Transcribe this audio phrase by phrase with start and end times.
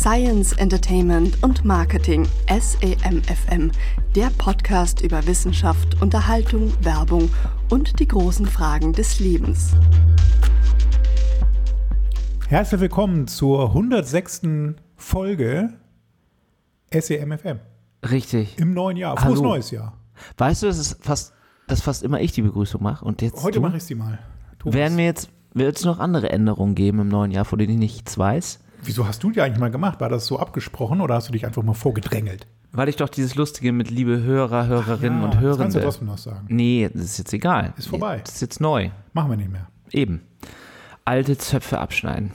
[0.00, 3.70] Science, Entertainment und Marketing SEMFM,
[4.16, 7.28] der Podcast über Wissenschaft, Unterhaltung, Werbung
[7.68, 9.76] und die großen Fragen des Lebens.
[12.48, 14.40] Herzlich willkommen zur 106.
[14.96, 15.74] Folge
[16.90, 17.58] SEMFM
[18.10, 18.58] Richtig.
[18.58, 19.18] im neuen Jahr.
[19.18, 19.42] Frohes Hallo.
[19.50, 19.98] neues Jahr.
[20.38, 21.34] Weißt du, dass es fast,
[21.66, 24.18] dass fast immer ich die Begrüßung mache und jetzt Heute mache ich sie mal.
[24.60, 24.74] Thomas.
[24.74, 27.78] Werden mir jetzt wird es noch andere Änderungen geben im neuen Jahr, von denen ich
[27.78, 28.60] nichts weiß?
[28.82, 30.00] Wieso hast du die eigentlich mal gemacht?
[30.00, 32.46] War das so abgesprochen oder hast du dich einfach mal vorgedrängelt?
[32.72, 36.06] Weil ich doch dieses Lustige mit liebe Hörer, Hörerinnen Ja, und das kannst du trotzdem
[36.06, 36.46] noch sagen.
[36.48, 37.74] Nee, das ist jetzt egal.
[37.76, 38.20] Ist vorbei.
[38.24, 38.90] Das ist jetzt neu.
[39.12, 39.68] Machen wir nicht mehr.
[39.90, 40.22] Eben.
[41.04, 42.32] Alte Zöpfe abschneiden.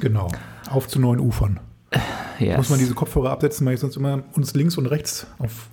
[0.00, 0.28] Genau.
[0.68, 1.60] Auf zu neuen Ufern.
[2.38, 2.56] Yes.
[2.56, 5.68] Muss man diese Kopfhörer absetzen, weil ich sonst immer uns links und rechts auf.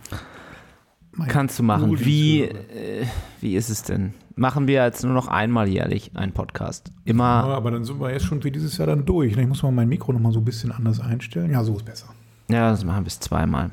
[1.28, 2.00] Kannst du machen.
[2.00, 3.06] Wie, äh,
[3.42, 4.14] wie ist es denn?
[4.36, 6.90] Machen wir jetzt nur noch einmal jährlich einen Podcast?
[7.06, 7.26] Ja, Immer.
[7.26, 9.36] aber dann sind wir jetzt schon für dieses Jahr dann durch.
[9.36, 11.52] Ich muss mal mein Mikro noch mal so ein bisschen anders einstellen.
[11.52, 12.08] Ja, so ist besser.
[12.50, 13.72] Ja, das machen wir bis zweimal.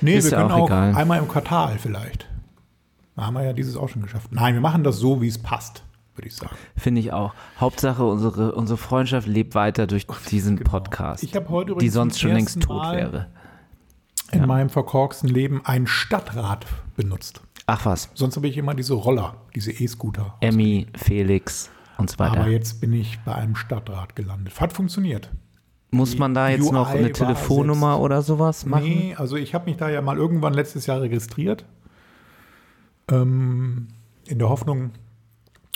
[0.00, 2.26] Nee, Ist wir ja können auch auch einmal im Quartal vielleicht.
[3.16, 4.28] Da haben wir ja dieses auch schon geschafft.
[4.32, 5.82] Nein, wir machen das so, wie es passt,
[6.14, 6.54] würde ich sagen.
[6.76, 7.34] Finde ich auch.
[7.60, 11.22] Hauptsache, unsere, unsere Freundschaft lebt weiter durch diesen Podcast.
[11.22, 13.26] Ich habe heute die übrigens sonst zum schon längst tot Mal wäre.
[14.32, 14.46] in Ja.
[14.46, 16.64] meinem verkorksten Leben ein Stadtrad
[16.96, 17.42] benutzt.
[17.72, 20.34] Ach was, Sonst habe ich immer diese Roller, diese E-Scooter.
[20.40, 22.40] Emmy, Felix und so weiter.
[22.40, 24.60] Aber jetzt bin ich bei einem Stadtrad gelandet.
[24.60, 25.30] Hat funktioniert.
[25.92, 28.88] Muss man da jetzt UI noch eine Telefonnummer oder sowas machen?
[28.88, 31.64] Nee, also ich habe mich da ja mal irgendwann letztes Jahr registriert.
[33.08, 33.86] Ähm,
[34.26, 34.90] in der Hoffnung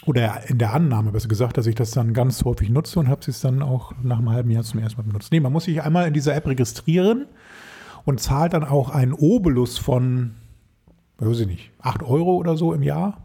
[0.04, 3.20] oder in der Annahme, besser gesagt, dass ich das dann ganz häufig nutze und habe
[3.24, 5.30] es dann auch nach einem halben Jahr zum ersten Mal benutzt.
[5.30, 7.26] Nee, man muss sich einmal in dieser App registrieren
[8.04, 10.34] und zahlt dann auch einen Obolus von,
[11.18, 13.24] weiß ich nicht, 8 Euro oder so im Jahr.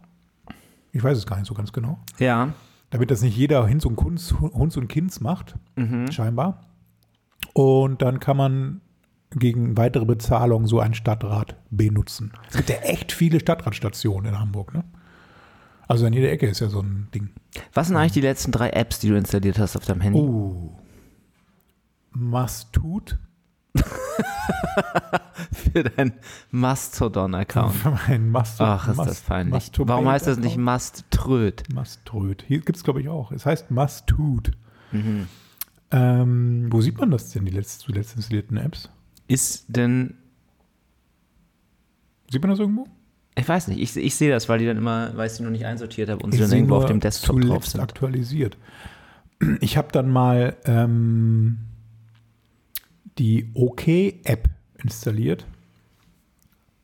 [0.92, 2.00] Ich weiß es gar nicht so ganz genau.
[2.18, 2.54] Ja.
[2.90, 6.12] Damit das nicht jeder Hinz und Kunz, Hunz und Kinds macht, Mhm.
[6.12, 6.62] scheinbar.
[7.54, 8.82] Und dann kann man
[9.32, 12.32] gegen weitere Bezahlung so ein Stadtrat benutzen.
[12.50, 14.84] Es gibt ja echt viele Stadtradstationen in Hamburg, ne?
[15.88, 17.30] Also an jeder Ecke ist ja so ein Ding.
[17.74, 20.20] Was sind eigentlich die letzten drei Apps, die du installiert hast auf deinem Handy?
[20.20, 20.76] Oh.
[22.12, 23.18] Mastut.
[25.52, 26.14] Für deinen
[26.52, 27.76] Mastodon-Account.
[28.08, 29.72] Mein Mast Ach, ist das peinlich.
[29.78, 31.64] Warum heißt das nicht Masttröd?
[31.74, 32.44] Maströd.
[32.48, 33.32] Hier gibt es, glaube ich, auch.
[33.32, 34.52] Es heißt Mastut.
[34.92, 35.28] Mhm.
[35.92, 38.90] Ähm, wo sieht man das denn, die letzt, zuletzt installierten Apps?
[39.28, 40.16] Ist denn,
[42.32, 42.88] Sieht man das irgendwo?
[43.40, 45.50] ich weiß nicht, ich, ich sehe das, weil die dann immer, weil ich sie noch
[45.50, 47.82] nicht einsortiert habe und sie dann irgendwo auf dem Desktop drauf zuletzt sind.
[47.82, 48.58] aktualisiert.
[49.62, 51.60] Ich habe dann mal ähm,
[53.20, 54.50] die OK-App
[54.82, 55.46] installiert.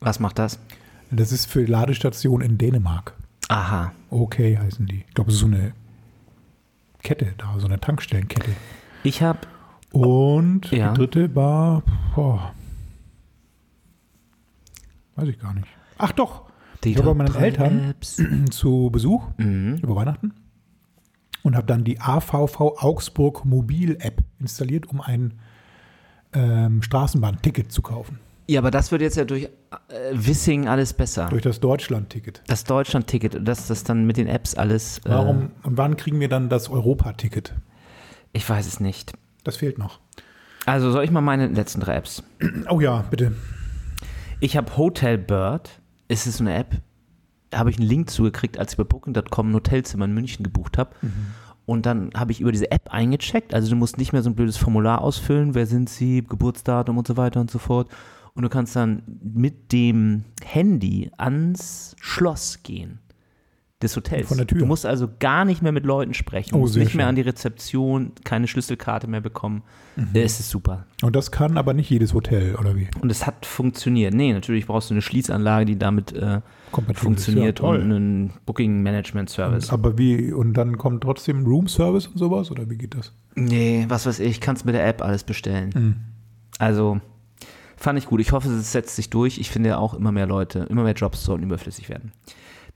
[0.02, 0.60] Was macht das?
[1.12, 3.16] Das ist für Ladestationen in Dänemark.
[3.48, 3.92] Aha.
[4.10, 5.06] OK heißen die.
[5.08, 5.74] Ich glaube, es ist so eine
[7.04, 8.52] Kette da, so eine Tankstellenkette.
[9.04, 9.40] Ich habe
[9.92, 10.92] Und Ja.
[10.92, 11.84] die dritte war,
[12.16, 12.54] boah,
[15.16, 15.68] weiß ich gar nicht.
[15.98, 16.44] Ach doch,
[16.84, 17.92] die Ich war bei meinen Eltern.
[17.92, 18.22] Apps.
[18.52, 19.78] zu Besuch Mhm.
[19.82, 20.34] über Weihnachten
[21.44, 25.36] und habe dann die AVV Augsburg Mobil App installiert, um ein
[26.36, 28.20] ähm, Straßenbahnticket zu kaufen.
[28.48, 29.50] Ja, aber das wird jetzt ja durch äh,
[30.14, 31.28] Wissing alles besser.
[31.30, 32.44] Durch das Deutschland-Ticket.
[32.46, 35.00] das Deutschland-Ticket, dass das dann mit den Apps alles.
[35.00, 37.54] Äh, Warum und wann kriegen wir dann das Europa-Ticket?
[38.34, 39.14] Ich weiß es nicht.
[39.44, 40.00] Das fehlt noch.
[40.68, 42.24] Also soll ich mal meine letzten drei Apps?
[42.70, 43.34] Oh ja, bitte.
[44.40, 45.70] Ich habe Hotel Bird.
[46.08, 46.82] Es ist so eine App.
[47.50, 50.78] Da habe ich einen Link zugekriegt, als ich bei Booking.com ein Hotelzimmer in München gebucht
[50.78, 50.92] habe.
[51.66, 53.54] Und dann habe ich über diese App eingecheckt.
[53.54, 55.56] Also du musst nicht mehr so ein blödes Formular ausfüllen.
[55.56, 56.24] Wer sind sie?
[56.24, 57.90] Geburtsdatum und so weiter und so fort.
[58.36, 63.00] Und du kannst dann mit dem Handy ans Schloss gehen
[63.82, 64.28] des Hotels.
[64.28, 64.60] Von der Tür.
[64.60, 66.52] Du musst also gar nicht mehr mit Leuten sprechen.
[66.52, 69.64] Du Oh, musst nicht mehr an die Rezeption, keine Schlüsselkarte mehr bekommen.
[70.14, 70.86] Es ist super.
[71.02, 72.88] Und das kann aber nicht jedes Hotel, oder wie?
[73.02, 74.14] Und es hat funktioniert.
[74.14, 76.42] Nee, natürlich brauchst du eine Schließanlage, die damit äh.
[76.94, 79.70] Funktioniert Ja, und einen Booking Management Service.
[79.72, 83.14] Aber wie, und dann kommt trotzdem Room Service und sowas, oder wie geht das?
[83.36, 85.70] Nee, was weiß ich, kannst mit der App alles bestellen.
[85.76, 85.96] Mhm.
[86.60, 87.00] Also
[87.78, 88.22] fand ich gut.
[88.22, 89.38] Ich hoffe, es setzt sich durch.
[89.40, 92.12] Ich finde ja auch immer mehr Leute, immer mehr Jobs sollen überflüssig werden.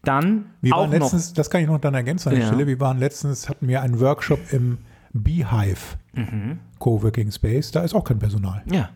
[0.03, 0.99] Dann Wir auch waren noch.
[0.99, 2.47] letztens, das kann ich noch dann ergänzen an der Ja.
[2.49, 4.77] Stelle, wir waren letztens, hatten wir einen Workshop im
[5.13, 6.59] Beehive Mhm.
[6.79, 8.63] Coworking Space, da ist auch kein Personal.
[8.71, 8.89] Ja,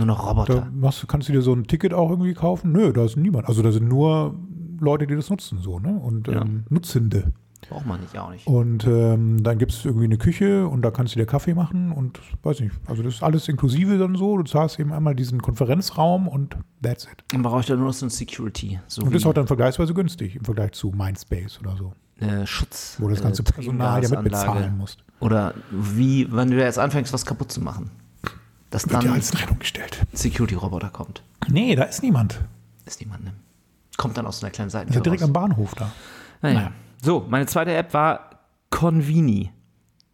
[0.00, 0.68] nur noch Da Roboter.
[0.74, 2.72] machst, du- kannst du dir so ein Ticket auch irgendwie kaufen?
[2.72, 3.46] Nö, da ist niemand.
[3.48, 4.34] Also da sind nur
[4.80, 5.90] Leute, die das nutzen, so, ne?
[5.94, 6.42] Und Ja.
[6.42, 7.32] ähm, Nutzende.
[7.68, 8.46] Braucht man nicht, auch nicht.
[8.46, 11.92] Und ähm, dann gibt es irgendwie eine Küche und da kannst du dir Kaffee machen
[11.92, 12.74] und weiß nicht.
[12.86, 14.36] Also das ist alles inklusive dann so.
[14.38, 17.22] Du zahlst eben einmal diesen Konferenzraum und that's it.
[17.28, 18.80] Dann brauche ich dann nur noch so ein Security.
[18.88, 22.46] So Und das ist auch dann vergleichsweise günstig im Vergleich zu Mindspace oder so, äh,
[22.46, 22.96] Schutz.
[22.98, 24.58] wo du das ganze äh, Personal ja mit Triebgasanlage.
[24.60, 25.04] bezahlen musst.
[25.20, 27.90] Oder wie, wenn du jetzt anfängst, was kaputt zu machen.
[28.70, 30.06] Dass Wird ja dann als Rechnung gestellt.
[30.12, 31.22] Security-Roboter kommt.
[31.48, 32.40] Nee, da ist niemand.
[32.86, 33.32] Ist niemand, ne?
[33.96, 34.88] Kommt dann aus einer kleinen Seite.
[34.88, 35.90] Ist ja direkt am Bahnhof da.
[36.42, 36.54] Naja.
[36.54, 36.72] Naja.
[37.02, 38.30] So, meine zweite App war
[38.70, 39.50] Convini.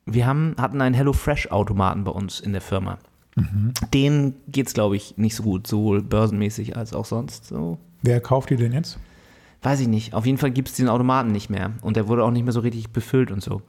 [0.07, 2.99] Wir haben, hatten einen HelloFresh-Automaten bei uns in der Firma.
[3.35, 3.73] Mhm.
[3.93, 7.47] Den geht's, glaube ich, nicht so gut, sowohl börsenmäßig als auch sonst.
[7.47, 8.99] So, Wer kauft die denn jetzt?
[9.63, 10.15] weiß ich nicht.
[10.15, 11.73] Auf jeden Fall gibt es diesen Automaten nicht mehr.
[11.83, 13.63] Und der wurde auch nicht mehr so richtig befüllt und so.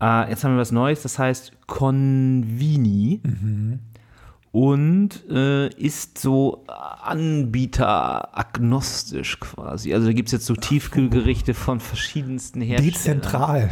[0.00, 3.20] Äh, jetzt haben wir was Neues, das heißt Convini.
[4.52, 9.94] Und äh, ist so anbieteragnostisch quasi.
[9.94, 12.92] Also da gibt es jetzt so Tiefkühlgerichte von verschiedensten Herstellern.
[12.94, 13.70] Dezentral.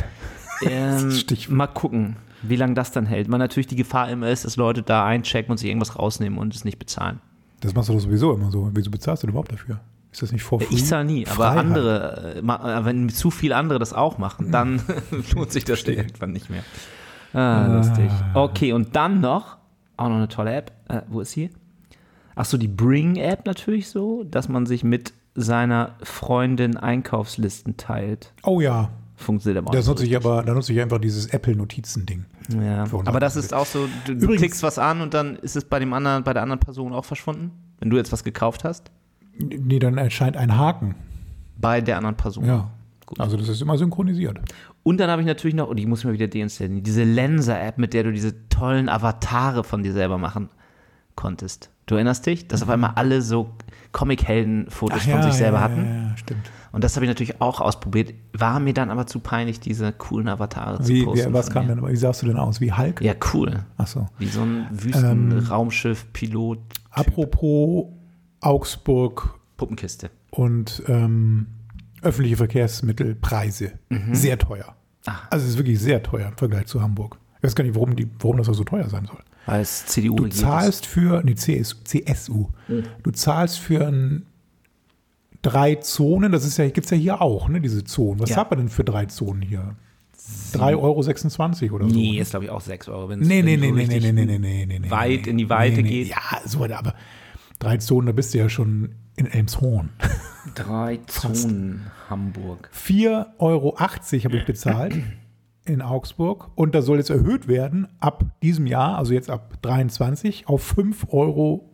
[0.62, 1.12] Ähm,
[1.48, 3.28] mal gucken, wie lange das dann hält.
[3.30, 6.54] Weil natürlich die Gefahr immer ist, dass Leute da einchecken und sich irgendwas rausnehmen und
[6.54, 7.18] es nicht bezahlen.
[7.60, 8.70] Das machst du doch sowieso immer so.
[8.72, 9.80] Wieso bezahlst du denn überhaupt dafür?
[10.12, 11.58] Ist das nicht vor Ich zahle nie, aber Freiheit.
[11.58, 14.82] andere, äh, äh, wenn zu viele andere das auch machen, dann
[15.34, 16.64] lohnt sich das irgendwann nicht mehr.
[17.34, 18.10] Ah, lustig.
[18.32, 19.57] Okay, und dann noch,
[19.98, 20.72] auch noch eine tolle App.
[20.88, 21.50] Äh, wo ist sie?
[22.34, 28.32] Ach so, die Bring-App natürlich so, dass man sich mit seiner Freundin Einkaufslisten teilt.
[28.44, 32.24] Oh ja, Funktioniert aber auch da nutze ich aber, da nutze ich einfach dieses Apple-Notizen-Ding.
[32.62, 35.56] Ja, aber das ist auch so, du, du Übrigens- klickst was an und dann ist
[35.56, 37.50] es bei dem anderen, bei der anderen Person auch verschwunden,
[37.80, 38.90] wenn du jetzt was gekauft hast,
[39.40, 40.94] Nee, dann erscheint ein Haken.
[41.60, 42.44] bei der anderen Person.
[42.44, 42.70] Ja.
[43.06, 43.18] Gut.
[43.20, 44.38] Also das ist immer synchronisiert.
[44.88, 47.76] Und dann habe ich natürlich noch, und die muss ich mal wieder deinstallieren, diese Lenser-App,
[47.76, 50.48] mit der du diese tollen Avatare von dir selber machen
[51.14, 51.68] konntest.
[51.84, 53.50] Du erinnerst dich, dass auf einmal alle so
[53.92, 55.84] Comic-Helden-Fotos von sich selber ja, hatten?
[55.84, 56.50] Ja, ja, stimmt.
[56.72, 58.14] Und das habe ich natürlich auch ausprobiert.
[58.32, 61.28] War mir dann aber zu peinlich, diese coolen Avatare Wie, zu posten.
[61.28, 61.74] wie, was kam mir.
[61.76, 62.62] denn, wie sahst du denn aus?
[62.62, 63.02] Wie Hulk?
[63.02, 63.66] Ja, cool.
[63.76, 64.06] Ach so.
[64.18, 66.60] Wie so ein Ähm, Wüsten-Raumschiff-Pilot.
[66.92, 67.88] Apropos
[68.40, 70.10] Augsburg Puppenkiste.
[70.30, 71.48] und ähm,
[72.00, 73.72] öffentliche Verkehrsmittelpreise.
[73.90, 74.14] Mhm.
[74.14, 74.76] Sehr teuer.
[75.10, 75.22] Ah.
[75.30, 77.18] Also es ist wirklich sehr teuer im Vergleich zu Hamburg.
[77.38, 79.18] Ich weiß gar nicht, warum, die, warum das so teuer sein soll.
[79.46, 82.48] Es CDU Du regiert zahlst für, nee, CSU, CSU.
[83.02, 84.26] Du zahlst für ein
[85.40, 88.20] drei Zonen, das ist ja, gibt es ja hier auch, ne, diese Zonen.
[88.20, 88.36] Was Ja.
[88.38, 89.76] hat man denn für drei Zonen hier?
[90.52, 91.94] 3,26 Euro oder so.
[91.94, 93.08] Nee, ist glaube ich auch 6 Euro.
[93.08, 94.90] wenn's- Nee, wenn nee, du nee, nee, nee, nee, nee, nee, nee, nee.
[94.90, 95.88] weit nee, in die Weite nee, nee.
[96.04, 96.08] geht.
[96.08, 96.94] Ja, so, aber
[97.58, 99.90] drei Zonen, da bist du ja schon in Elmshorn.
[100.54, 102.70] Drei Zonen Hamburg.
[102.74, 104.96] 4,80 Euro habe ich bezahlt
[105.64, 110.48] in Augsburg und das soll jetzt erhöht werden ab diesem Jahr, also jetzt ab 23,
[110.48, 111.70] auf 5,30 Euro.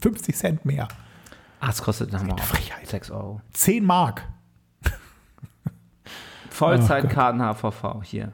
[0.00, 0.88] 50 Cent mehr.
[1.60, 2.86] Ah, es kostet dann auch Frechheit.
[2.86, 3.40] 6 Euro.
[3.52, 4.28] 10 Mark.
[6.50, 8.32] Vollzeitkarten HVV hier.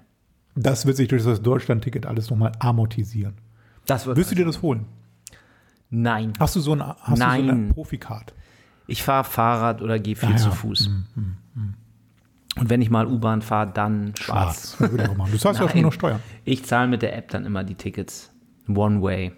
[0.54, 3.34] Das wird sich durch das Deutschland-Ticket alles nochmal amortisieren.
[3.86, 4.86] Das wird Wirst du dir das holen?
[5.94, 6.32] Nein.
[6.40, 7.68] Hast du so eine, hast Du so eine Nein.
[7.68, 8.34] Profikart?
[8.86, 10.36] Ich fahre Fahrrad oder gehe viel Ah, ja.
[10.38, 10.90] zu Fuß.
[12.56, 14.76] Und wenn ich mal U-Bahn fahre, dann schwarz.
[14.76, 14.76] Schwarz.
[14.78, 15.32] Das würde ich auch machen.
[15.32, 15.84] Du zahlst ja auch nur Nein.
[15.84, 16.20] noch Steuern.
[16.44, 18.30] Ich zahle mit der App dann immer die Tickets.
[18.68, 19.32] One way.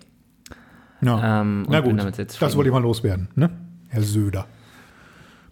[1.00, 1.40] Ja.
[1.40, 3.50] Ähm, und Na bin gut, damit jetzt das wollte ich mal loswerden, ne?
[3.88, 4.46] Herr Söder.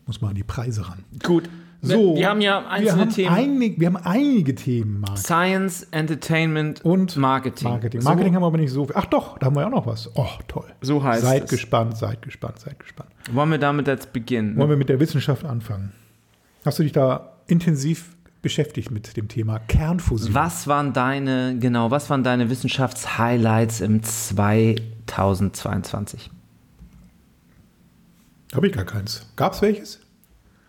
[0.07, 1.05] Muss mal an die Preise ran.
[1.23, 1.49] Gut.
[1.85, 3.35] So, wir haben ja einzelne wir haben Themen.
[3.35, 5.19] Einig, wir haben einige Themen, Marc.
[5.19, 7.67] Science, Entertainment Und Marketing.
[7.69, 8.01] Marketing.
[8.01, 8.95] So- Marketing haben wir aber nicht so viel.
[8.97, 10.09] Ach doch, da haben wir auch noch was.
[10.15, 10.67] Oh, toll.
[10.81, 11.51] So heißt seid es.
[11.51, 13.11] gespannt, seid gespannt, seid gespannt.
[13.33, 14.57] Wollen wir damit jetzt beginnen?
[14.57, 15.91] Wollen wir mit der Wissenschaft anfangen?
[16.65, 20.33] Hast du dich da intensiv beschäftigt mit dem Thema Kernfusion?
[20.35, 26.31] Was waren deine, genau, was waren deine Wissenschaftshighlights im 2022?
[28.55, 29.27] Habe ich gar keins.
[29.35, 29.99] Gab es welches?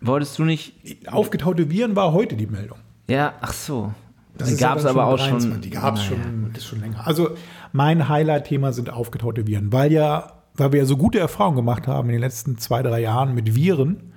[0.06, 0.74] Wolltest du nicht,
[1.10, 2.78] Aufgetaute Viren war heute die Meldung.
[3.08, 3.92] ja, ach so.
[4.36, 5.50] Das Die ja gab es aber auch 23.
[5.52, 5.60] schon.
[5.60, 6.22] Die gab es naja.
[6.22, 7.06] schon, das ist schon länger.
[7.06, 7.30] Also
[7.72, 12.08] mein Highlight-Thema sind aufgetaute Viren, weil ja, weil wir ja so gute Erfahrungen gemacht haben
[12.08, 14.12] in den letzten zwei, drei Jahren mit Viren,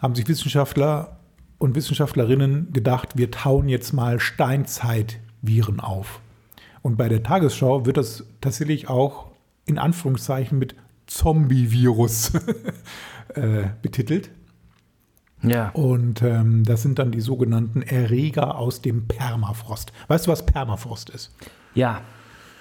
[0.00, 1.16] haben sich Wissenschaftler
[1.58, 6.20] und Wissenschaftlerinnen gedacht, wir tauen jetzt mal Steinzeit-Viren auf.
[6.82, 9.26] Und bei der Tagesschau wird das tatsächlich auch
[9.66, 12.32] in Anführungszeichen mit Zombie-Virus
[13.34, 14.30] äh, betitelt.
[15.48, 15.70] Ja.
[15.70, 19.92] Und ähm, das sind dann die sogenannten Erreger aus dem Permafrost.
[20.08, 21.34] Weißt du, was Permafrost ist?
[21.74, 22.02] Ja,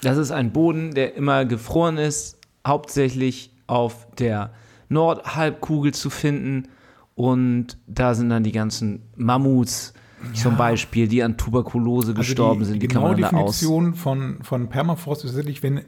[0.02, 4.52] das ist ein Boden, der immer gefroren ist, hauptsächlich auf der
[4.90, 6.70] Nordhalbkugel zu finden.
[7.16, 9.94] Und da sind dann die ganzen Mammuts
[10.34, 12.84] zum Beispiel, die an Tuberkulose gestorben Also die, sind.
[12.84, 13.16] Die genaue.
[13.16, 15.82] Definition von, von Permafrost ist tatsächlich, wenn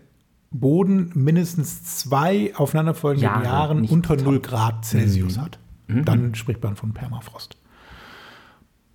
[0.52, 4.26] Boden mindestens zwei aufeinanderfolgende Jahre, Jahren unter top.
[4.26, 5.60] 0 Grad Celsius hat.
[5.88, 6.06] Mhm.
[6.06, 7.58] Dann spricht man von Permafrost.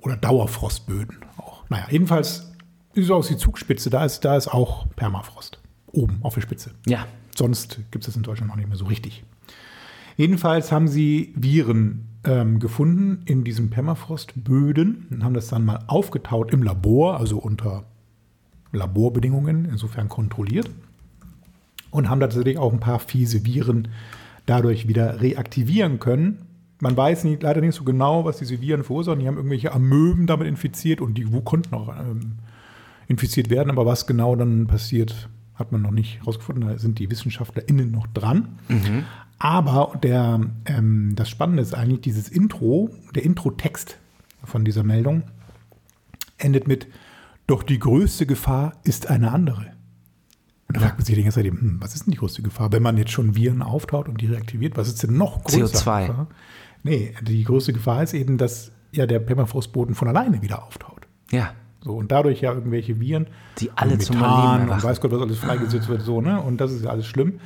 [0.00, 1.68] Oder Dauerfrostböden auch.
[1.68, 2.52] Naja, jedenfalls
[2.94, 5.60] ist es aus die Zugspitze, da ist, da ist auch Permafrost.
[5.92, 6.72] Oben auf der Spitze.
[6.86, 7.06] Ja,
[7.36, 9.24] Sonst gibt es das in Deutschland noch nicht mehr so richtig.
[10.16, 16.52] Jedenfalls haben sie Viren ähm, gefunden in diesen Permafrostböden und haben das dann mal aufgetaut
[16.52, 17.84] im Labor, also unter
[18.72, 20.70] Laborbedingungen, insofern kontrolliert.
[21.90, 23.88] und haben tatsächlich auch ein paar fiese Viren
[24.46, 26.46] dadurch wieder reaktivieren können.
[26.80, 29.20] Man weiß nicht, leider nicht so genau, was diese Viren verursachen.
[29.20, 32.38] Die haben irgendwelche Amöben damit infiziert und die konnten auch ähm,
[33.06, 36.68] infiziert werden, aber was genau dann passiert, hat man noch nicht herausgefunden.
[36.68, 38.58] Da sind die WissenschaftlerInnen noch dran.
[39.38, 43.98] Aber der, ähm, das Spannende ist eigentlich dieses Intro, der Intro-Text
[44.44, 45.24] von dieser Meldung
[46.38, 46.86] endet mit
[47.46, 49.72] Doch die größte Gefahr ist eine andere.
[50.68, 52.70] Und da fragt man sich die ganze Zeit, hm, was ist denn die größte Gefahr?
[52.70, 55.78] Wenn man jetzt schon Viren auftaut und die reaktiviert, was ist denn noch größer?
[55.78, 56.26] CO2.
[56.82, 61.06] Nee, die größte Gefahr ist eben, dass ja der Permafrostboden von alleine wieder auftaut.
[61.30, 61.52] Ja.
[61.82, 63.26] So, und dadurch ja irgendwelche Viren,
[63.58, 64.82] Die alle und zum Methan Leben und erwachen.
[64.82, 66.40] weiß Gott, was alles freigesetzt wird, so, ne?
[66.40, 67.40] Und das ist ja alles schlimm.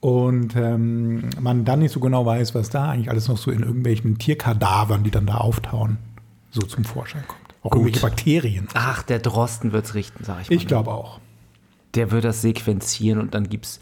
[0.00, 3.62] Und ähm, man dann nicht so genau weiß, was da eigentlich alles noch so in
[3.62, 5.98] irgendwelchen Tierkadavern, die dann da auftauen,
[6.50, 7.40] so zum Vorschein kommt.
[7.62, 7.80] Auch Gut.
[7.80, 8.68] irgendwelche Bakterien.
[8.74, 10.56] Ach, der Drosten wird's richten, sag ich mal.
[10.56, 11.20] Ich glaube auch.
[11.94, 13.80] Der wird das sequenzieren und dann gibt's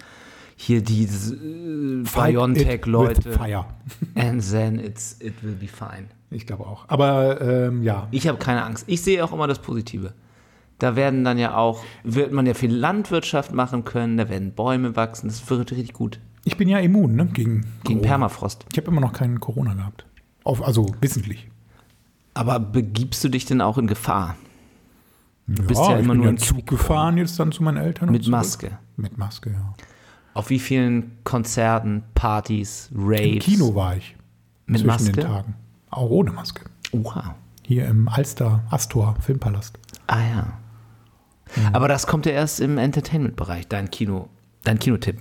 [0.62, 3.32] hier diese äh, BioNTech-Leute.
[3.32, 3.64] Fire.
[4.14, 6.06] And then it's, it will be fine.
[6.30, 6.84] Ich glaube auch.
[6.88, 8.84] Aber ähm, ja, Ich habe keine Angst.
[8.86, 10.12] Ich sehe auch immer das Positive.
[10.78, 14.96] Da werden dann ja auch, wird man ja viel Landwirtschaft machen können, da werden Bäume
[14.96, 16.18] wachsen, das wird richtig gut.
[16.44, 18.02] ich bin ja immun ne, gegen, Gegen Corona.
[18.02, 18.66] Permafrost.
[18.72, 20.06] Ich habe immer noch keinen Corona gehabt.
[20.44, 21.48] Auf, also wissentlich.
[22.34, 24.36] Aber begibst du dich denn auch in Gefahr?
[25.46, 27.76] Du bist ja ich immer bin nur ja in Zug gefahren jetzt dann zu meinen
[27.76, 28.10] Eltern.
[28.10, 28.26] Mit.
[28.26, 28.78] Maske.
[28.96, 29.74] Mit Maske, ja.
[30.34, 33.20] Auf wie vielen Konzerten, Partys, Raves?
[33.26, 34.16] Im Kino war ich.
[34.66, 35.12] Mit zwischen Maske?
[35.12, 35.54] den Tagen.
[35.90, 36.64] Auch ohne Maske.
[36.92, 37.34] Oha.
[37.64, 39.78] Hier im Alster Astor Filmpalast.
[40.06, 40.58] Ah ja.
[41.56, 41.74] Mhm.
[41.74, 44.28] Aber das kommt ja erst im Entertainment-Bereich, dein Kino,
[44.64, 45.18] dein Kinotipp.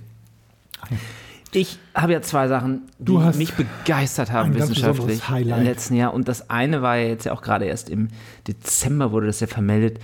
[1.52, 6.14] Ich habe ja zwei Sachen, die mich begeistert haben wissenschaftlich im letzten Jahr.
[6.14, 8.08] Und das eine war ja jetzt ja auch gerade erst im
[8.48, 9.98] Dezember wurde das ja vermeldet,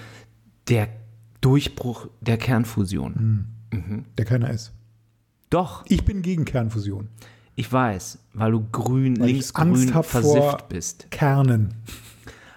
[0.68, 0.88] der
[1.40, 3.46] Durchbruch der Kernfusion.
[3.70, 4.04] Mhm.
[4.18, 4.72] Der keiner ist.
[5.50, 7.08] Doch, Ich bin gegen Kernfusion.
[7.56, 11.10] ich weiß, weil du grün, Weil linksgrün versifft vor bist.
[11.10, 11.74] Kernen.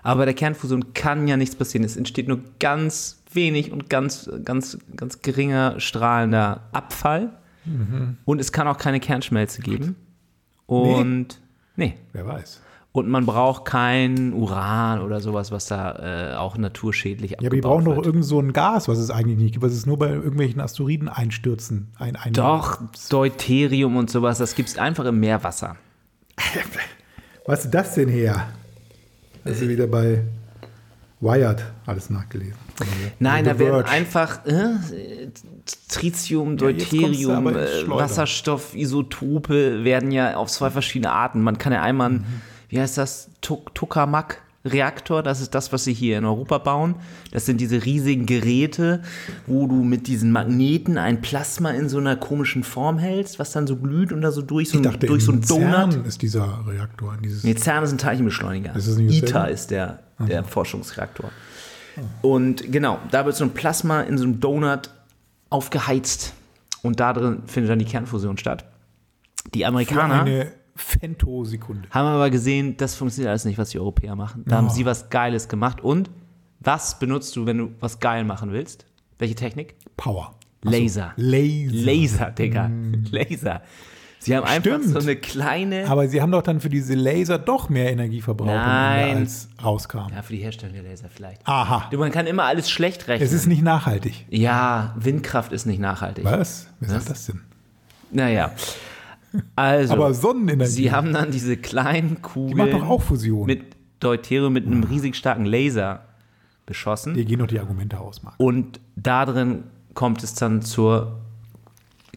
[0.04, 1.84] Aber bei der Kernfusion kann ja nichts passieren.
[1.86, 7.38] Es entsteht nur ganz wenig und ganz, ganz, ganz geringer strahlender Abfall.
[7.66, 8.18] Mhm.
[8.26, 9.96] Und es kann auch keine Kernschmelze geben.
[10.66, 11.40] Und
[11.76, 11.96] nee.
[12.14, 12.62] Wer weiß.
[12.94, 17.58] Und man braucht kein Uran oder sowas, was da äh, auch naturschädlich Ja, aber die
[17.60, 18.06] abgebaut brauchen doch wird.
[18.08, 21.08] irgend so ein Gas, was es eigentlich nicht gibt, was es nur bei irgendwelchen Asteroiden
[21.08, 21.88] einstürzen.
[21.98, 25.78] Ein, ein Doch, Deuterium und sowas, das gibt es einfach im Meerwasser.
[27.46, 28.48] Was ist das denn her?
[29.44, 30.24] Das ist wieder bei
[31.22, 32.56] Wired alles nachgelesen.
[33.20, 35.30] Nein, da werden einfach äh,
[35.88, 37.90] Tritium, Ja, Deuterium, ins äh.
[37.90, 41.42] Wasserstoff, Isotope werden ja auf zwei verschiedene Arten.
[41.42, 45.94] Man kann ja einmal, einen, wie heißt das, Tok- Tokamak-Reaktor, das ist das, was sie
[45.94, 46.96] hier in Europa bauen.
[47.32, 49.02] Das sind diese riesigen Geräte,
[49.46, 53.68] wo du mit diesen Magneten ein Plasma in so einer komischen Form hältst, was dann
[53.68, 55.92] so glüht und da so durch so, Ich dachte, durch so im ein Donut.
[55.94, 57.18] CERN ist dieser Reaktor.
[57.24, 58.76] Dieses Nee, CERN ist ein Teilchenbeschleuniger.
[58.76, 58.98] Ist?
[58.98, 61.30] ITER ist der, der Forschungsreaktor.
[62.22, 64.90] Und genau, da wird so ein Plasma in so einem Donut
[65.50, 66.34] aufgeheizt.
[66.84, 68.64] Und da drin findet dann die Kernfusion statt.
[69.54, 71.88] Die für Amerikaner eine Femtosekunde.
[71.92, 74.44] haben aber gesehen, das funktioniert alles nicht, was die Europäer machen.
[74.48, 75.82] Da haben sie was Geiles gemacht.
[75.82, 76.10] Und
[76.60, 78.86] was benutzt du, wenn du was geil machen willst?
[79.20, 79.76] Welche Technik?
[79.98, 80.36] Power.
[80.66, 81.14] Ach so, Laser.
[81.16, 81.74] Laser.
[81.74, 82.70] Laser, Digga.
[83.12, 83.62] Laser.
[84.20, 84.90] Sie haben einfach Stimmt.
[84.94, 85.88] so eine kleine.
[85.90, 90.10] Aber sie haben doch dann für diese Laser doch mehr Energie verbraucht, als rauskam.
[90.14, 91.42] ja, für die Herstellung der Laser vielleicht.
[91.48, 91.88] Aha.
[91.90, 93.26] Du, Man kann immer alles schlecht rechnen.
[93.28, 94.28] Es ist nicht nachhaltig.
[94.30, 96.24] Ja, Windkraft ist nicht nachhaltig.
[96.24, 96.68] Was?
[96.80, 96.98] Wer Was?
[96.98, 97.42] sagt das denn?
[98.12, 98.52] Naja.
[99.56, 100.72] Also, Aber Sonnenenergie.
[100.72, 103.46] sie haben dann diese kleinen Kugeln die macht doch auch Fusion.
[103.46, 103.64] mit
[104.00, 106.06] Deuterium mit einem riesig starken Laser
[106.66, 107.14] beschossen.
[107.14, 108.36] Dir gehen doch die Argumente aus, Marc.
[108.38, 111.20] Und da drin kommt es dann zur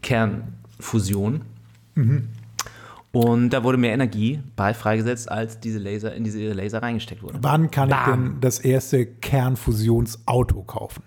[0.01, 1.41] Kernfusion.
[1.95, 2.29] Mhm.
[3.11, 7.39] Und da wurde mehr Energie bei freigesetzt, als diese Laser in diese Laser reingesteckt wurde.
[7.41, 8.23] Wann kann ich Bam.
[8.31, 11.03] denn das erste Kernfusionsauto kaufen?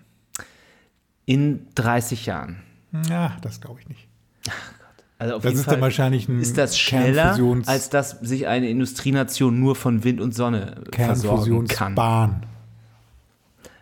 [1.27, 2.63] In 30 Jahren.
[3.11, 4.09] Ja, das glaube ich nicht.
[5.21, 8.47] Also auf Das jeden ist Fall dann wahrscheinlich ein ist das schneller, als dass sich
[8.47, 11.95] eine Industrienation nur von Wind und Sonne versorgen kann.
[11.95, 12.47] Kernfusionsbahn.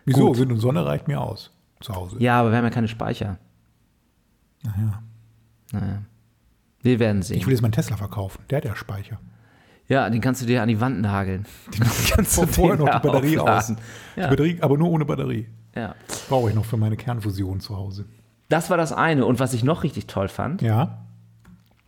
[0.05, 0.27] Wieso?
[0.27, 0.39] Gut.
[0.39, 1.51] Wind und Sonne reicht mir aus.
[1.79, 2.15] Zu Hause.
[2.19, 3.37] Ja, aber wir haben ja keine Speicher.
[4.63, 5.03] Naja.
[5.71, 6.01] Naja.
[6.81, 7.37] Wir werden sehen.
[7.37, 8.41] Ich will jetzt meinen Tesla verkaufen.
[8.49, 9.19] Der hat ja Speicher.
[9.87, 11.45] ja, den kannst du dir an die Wand nageln.
[11.77, 13.47] Den kannst Vor- vorher noch die Batterie aus.
[13.69, 13.77] aufladen.
[14.15, 14.27] Die Ja.
[14.29, 15.47] Batterie, aber nur ohne Batterie.
[15.75, 15.93] ja.
[16.29, 18.05] Brauche ich noch für meine Kernfusion zu Hause.
[18.49, 19.25] Das war das eine.
[19.25, 21.03] Und was ich noch richtig toll fand, Ja.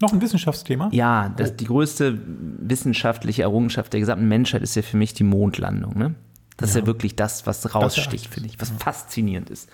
[0.01, 0.89] Noch ein Wissenschaftsthema?
[0.91, 2.18] ja, das, die größte
[2.60, 5.98] wissenschaftliche Errungenschaft der gesamten Menschheit ist ja für mich die Mondlandung.
[5.98, 6.15] Ne?
[6.58, 9.70] Das ist ja wirklich das, was raussticht, finde ich, was faszinierend ist.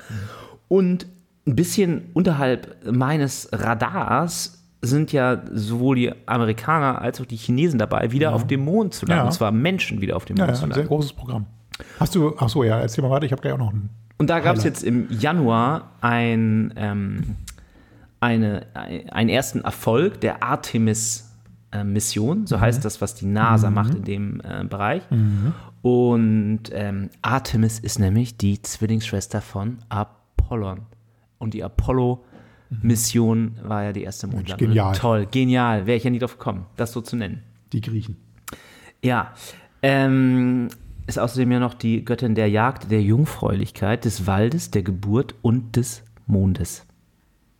[0.67, 1.05] Und
[1.47, 8.11] ein bisschen unterhalb meines Radars sind ja sowohl die Amerikaner als auch die Chinesen dabei,
[8.11, 9.21] wieder auf dem Mond zu landen.
[9.21, 9.25] Ja.
[9.25, 10.87] Und zwar Menschen wieder auf dem Ja, Mond ja, zu ein sehr landen.
[10.89, 11.45] großes Programm.
[11.99, 13.89] Hast du, ach so, ja, erzähl mal weiter, ich habe gleich auch noch einen.
[14.17, 17.35] Und da gab es jetzt im Januar ein, ähm,
[18.25, 22.47] eine, ein, einen ersten Erfolg der Artemis-Mission, Mhm.
[22.47, 25.03] so heißt das, was die NASA macht in dem äh, Bereich.
[25.81, 30.81] Und ähm, Artemis ist nämlich die Zwillingsschwester von Apollon.
[31.37, 34.67] Und die Apollo-Mission war ja die erste Mondlandung.
[34.69, 34.95] genial.
[34.95, 35.85] Toll, genial.
[35.85, 37.43] Wäre ich ja nie drauf gekommen, das so zu nennen.
[37.73, 38.17] Die Griechen.
[39.03, 39.33] Ja,
[39.81, 40.69] ähm,
[41.07, 45.75] ist außerdem ja noch die Göttin der Jagd, der Jungfräulichkeit, des Waldes, der Geburt und
[45.75, 46.85] des Mondes.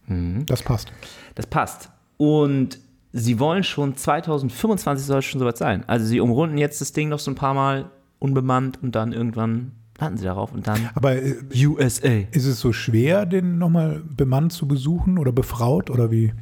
[0.08, 0.92] Das passt.
[1.36, 1.90] Das passt.
[2.18, 2.80] Und
[3.12, 5.84] sie wollen schon 2025 soll es schon soweit sein.
[5.88, 9.72] Also sie umrunden jetzt das Ding noch so ein paar Mal unbemannt und dann irgendwann
[10.00, 11.36] landen sie darauf und dann Aber äh,
[11.66, 12.10] USA.
[12.32, 16.34] ist es so schwer, den nochmal bemannt zu besuchen oder befraut oder wie?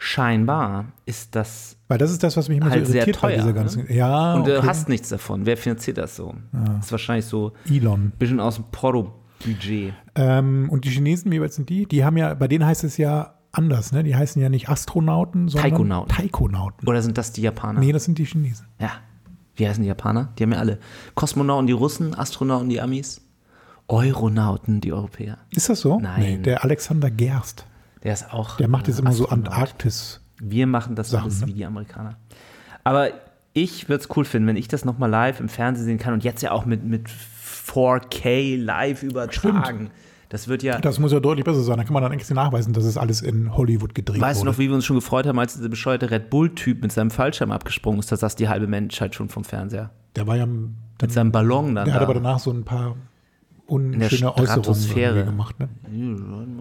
[0.00, 3.28] Scheinbar ist das Weil das ist das, was mich immer Halt so sehr irritiert bei
[3.30, 3.54] teuer, dieser ne?
[3.54, 3.92] ganzen.
[3.92, 4.66] Ja, und du okay.
[4.66, 5.44] hast nichts davon.
[5.44, 6.34] Wer finanziert das so?
[6.52, 8.12] Das ist wahrscheinlich so ein Elon.
[8.16, 8.66] bisschen aus dem
[9.38, 9.94] Porto-Budget.
[10.14, 11.86] Ähm, und die Chinesen, wie weit sind die?
[11.86, 14.04] Die haben ja, bei denen heißt es ja anders, ne?
[14.04, 16.16] Die heißen ja nicht Astronauten, sondern Taikonauten.
[16.16, 16.88] Taikonauten.
[16.88, 17.80] Oder sind das die Japaner?
[17.80, 18.66] Nee, das sind die Chinesen.
[18.78, 18.92] Ja.
[19.56, 20.32] Wie heißen die Japaner?
[20.38, 20.78] Die haben ja alle.
[21.14, 23.20] Kosmonauten die Russen, Astronauten die Amis,
[23.88, 25.38] Euronauten die Europäer.
[25.50, 25.98] Ist das so?
[25.98, 26.20] Nein.
[26.20, 27.66] Nee, der Alexander Gerst.
[28.04, 28.56] Der ist auch.
[28.58, 29.28] Der macht jetzt immer so.
[29.28, 30.20] Antarktis.
[30.40, 31.48] Wir machen das Sachen, alles ne?
[31.48, 32.16] wie die Amerikaner.
[32.84, 33.10] Aber
[33.54, 36.22] ich würde es cool finden, wenn ich das nochmal live im Fernsehen sehen kann und
[36.22, 37.10] jetzt ja auch mit, mit
[37.68, 39.90] 4K live übertragen.
[40.28, 40.78] Das wird ja.
[40.78, 41.78] Das muss ja deutlich besser sein.
[41.78, 44.58] Da kann man dann eigentlich nachweisen, dass es alles in Hollywood gedreht Weißt du noch,
[44.58, 48.00] wie wir uns schon gefreut haben, als dieser bescheuerte Red Bull-Typ mit seinem Fallschirm abgesprungen
[48.00, 48.12] ist?
[48.12, 49.90] Da saß die halbe Menschheit schon vom Fernseher.
[50.16, 51.86] der war ja, Mit dann, seinem Ballon dann.
[51.86, 52.04] der hat da.
[52.04, 52.96] aber danach so ein paar
[53.66, 55.58] unschöne Äußerungen gemacht.
[55.60, 55.68] Ne?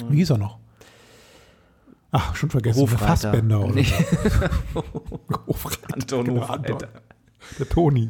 [0.10, 0.60] Wie hieß er noch?
[2.12, 2.80] Ach, schon vergessen.
[2.80, 3.06] Hofreiter.
[3.06, 3.86] Fassbender oder Nee.
[5.46, 5.88] Hofreiter.
[5.94, 6.42] Anton genau.
[6.44, 6.78] Anton.
[7.60, 8.10] Der Toni.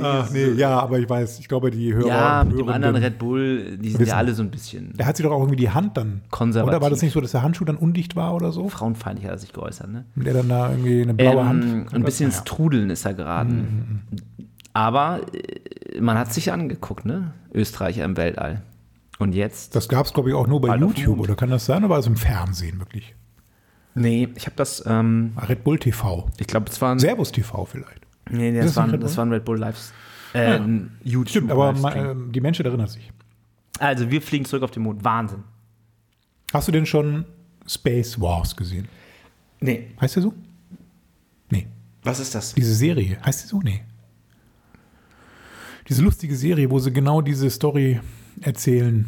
[0.00, 2.06] Ach, nee, ja, aber ich weiß, ich glaube, die Hörer.
[2.08, 4.10] Ja, mit dem anderen Red Bull, die sind wissen.
[4.10, 6.22] ja alle so ein bisschen Der hat sich doch auch irgendwie die Hand dann.
[6.30, 6.74] konservativ.
[6.76, 8.68] Oder war das nicht so, dass der Handschuh dann undicht war oder so?
[8.68, 10.04] Frauenfeindlich hat er sich geäußert, ne?
[10.16, 11.94] Und der dann da irgendwie eine blaue Ähm, Hand.
[11.94, 14.02] ein bisschen ins Trudeln ist er geraten.
[14.72, 17.32] Aber äh, man hat sich angeguckt, ne?
[17.52, 18.62] Österreicher im Weltall.
[19.18, 19.76] Und jetzt?
[19.76, 21.78] Das gab es, glaube ich, auch nur bei YouTube, oder kann das sein?
[21.84, 23.14] Oder war es im Fernsehen wirklich?
[23.94, 26.26] nee, ich habe das, ähm, Ah, Red Bull TV.
[26.38, 28.00] ich glaube, es war ein, Servus TV vielleicht.
[28.32, 29.16] Nee, das, das war, ein, Red das Bull?
[29.18, 29.92] war ein Red Bull Live,
[30.34, 31.28] äh, ein YouTube.
[31.28, 32.04] Stimmt, aber Livestream.
[32.04, 33.10] ma- ähm, die Menschheit erinnert sich.
[33.78, 35.04] also wir fliegen zurück auf den Mond.
[35.04, 35.44] Wahnsinn.
[36.52, 37.24] Hast du denn schon
[37.66, 38.88] Space Wars gesehen?
[39.60, 39.90] Nee.
[40.00, 40.34] Heißt der so?
[41.50, 41.66] Nee.
[42.02, 42.54] Was ist das?
[42.54, 43.60] Diese Serie, heißt die so?
[43.60, 43.82] Nee.
[45.88, 48.00] Diese lustige Serie, wo sie genau diese Story
[48.40, 49.06] erzählen,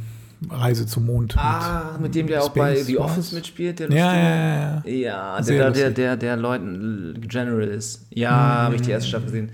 [0.51, 1.37] Reise zum Mond.
[1.37, 2.99] Ah, mit dem der auch bei Space The?
[2.99, 5.41] Office mitspielt, der ja, ja, ja, ja.
[5.41, 8.07] Der, der, der, der Leuten General ist.
[8.11, 9.53] Ja, habe ich die erste Staffel gesehen.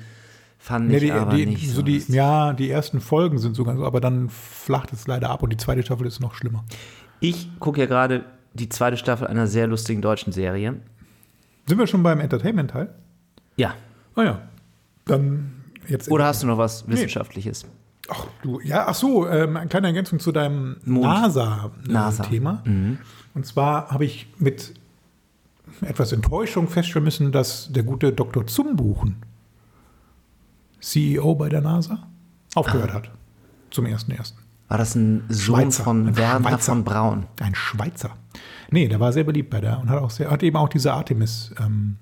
[0.59, 3.85] Fand Ja, ich die, aber nicht so die, ja, die ersten Folgen sind sogar so,
[3.87, 6.65] aber dann flacht es leider ab und die zweite Staffel ist noch schlimmer.
[7.21, 10.77] Ich gucke ja gerade die zweite Staffel einer sehr lustigen deutschen Serie.
[11.67, 12.93] Sind wir schon beim Entertainment-Teil?
[13.57, 13.75] Ja.
[14.15, 14.43] Ah ja.
[15.07, 15.53] Dann
[15.89, 16.11] jetzt.
[16.11, 17.65] Oder hast du noch was Wissenschaftliches?
[18.11, 20.77] Ach, du, ja, ach so, ähm, eine kleine Ergänzung zu deinem.
[20.85, 22.53] NASA-Thema.
[22.53, 22.69] NASA.
[22.69, 22.99] Mhm.
[23.35, 24.75] Und zwar habe ich mit
[25.83, 28.47] etwas Enttäuschung feststellen müssen, dass der gute Dr.
[28.47, 29.17] Zumbuchen,
[30.81, 32.07] CEO bei der NASA,
[32.55, 33.11] aufgehört hat.
[33.71, 34.33] Zum 1.1.
[34.69, 35.85] War das ein Sohn Schweizer.
[35.85, 36.73] von Werner Schweizer.
[36.73, 37.27] von Braun?
[37.41, 38.11] Ein Schweizer.
[38.71, 40.93] Nee, der war sehr beliebt bei der und hat auch sehr, hat eben auch diese
[40.93, 41.97] Artemis, ähm,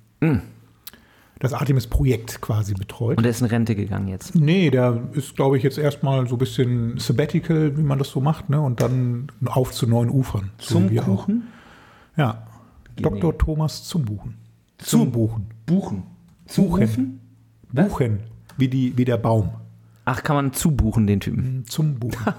[1.38, 3.18] das Artemis-Projekt quasi betreut.
[3.18, 4.34] Und er ist in Rente gegangen jetzt.
[4.34, 8.20] Nee, der ist, glaube ich, jetzt erstmal so ein bisschen sabbatical, wie man das so
[8.20, 8.60] macht, ne?
[8.60, 10.50] Und dann auf zu neuen Ufern.
[10.58, 11.28] So wie auch.
[12.16, 12.46] Ja.
[12.96, 13.38] Dr.
[13.38, 14.34] Thomas Zumbuchen.
[14.78, 15.46] Zumbuchen.
[15.66, 16.02] Buchen.
[16.56, 17.20] Buchen.
[17.72, 18.20] Buchen.
[18.56, 19.50] Wie, die, wie der Baum.
[20.04, 21.64] Ach, kann man zubuchen, den Typen.
[21.66, 22.18] Zumbuchen.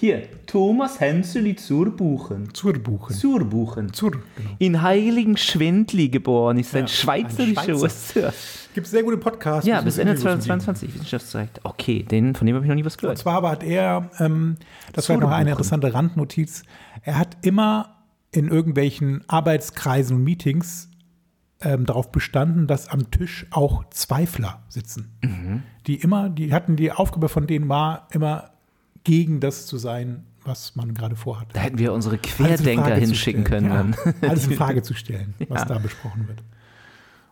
[0.00, 2.54] Hier, Thomas Henseli zur Buchen.
[2.54, 3.16] Zurbuchen.
[3.16, 3.92] Zur Buchen.
[3.92, 4.22] Zur, genau.
[4.60, 8.32] In Heiligen Schwendli geboren, ist ein Ja, schweizerischer ein Schweizer.
[8.74, 9.66] Gibt sehr gute Podcasts.
[9.66, 10.60] Ja, bis Ende Interviews mit ihm.
[10.60, 11.60] 2022, Wissenschaftsrecht.
[11.64, 13.18] Okay, den, von dem habe ich noch nie was Und gehört.
[13.18, 14.56] zwar aber hat er, ähm,
[14.92, 16.62] das war noch eine interessante Randnotiz,
[17.02, 17.96] er hat immer
[18.30, 20.90] in irgendwelchen Arbeitskreisen und Meetings
[21.60, 25.18] ähm, darauf bestanden, dass am Tisch auch Zweifler sitzen.
[25.24, 25.62] Mhm.
[25.88, 28.50] Die immer, die hatten die Aufgabe von denen war, immer
[29.08, 31.48] gegen das zu sein, was man gerade vorhat.
[31.54, 33.94] Da hätten wir unsere Querdenker zu hinschicken können.
[34.20, 35.64] Ja, alles in Frage zu stellen, was Ja.
[35.64, 36.42] da besprochen wird.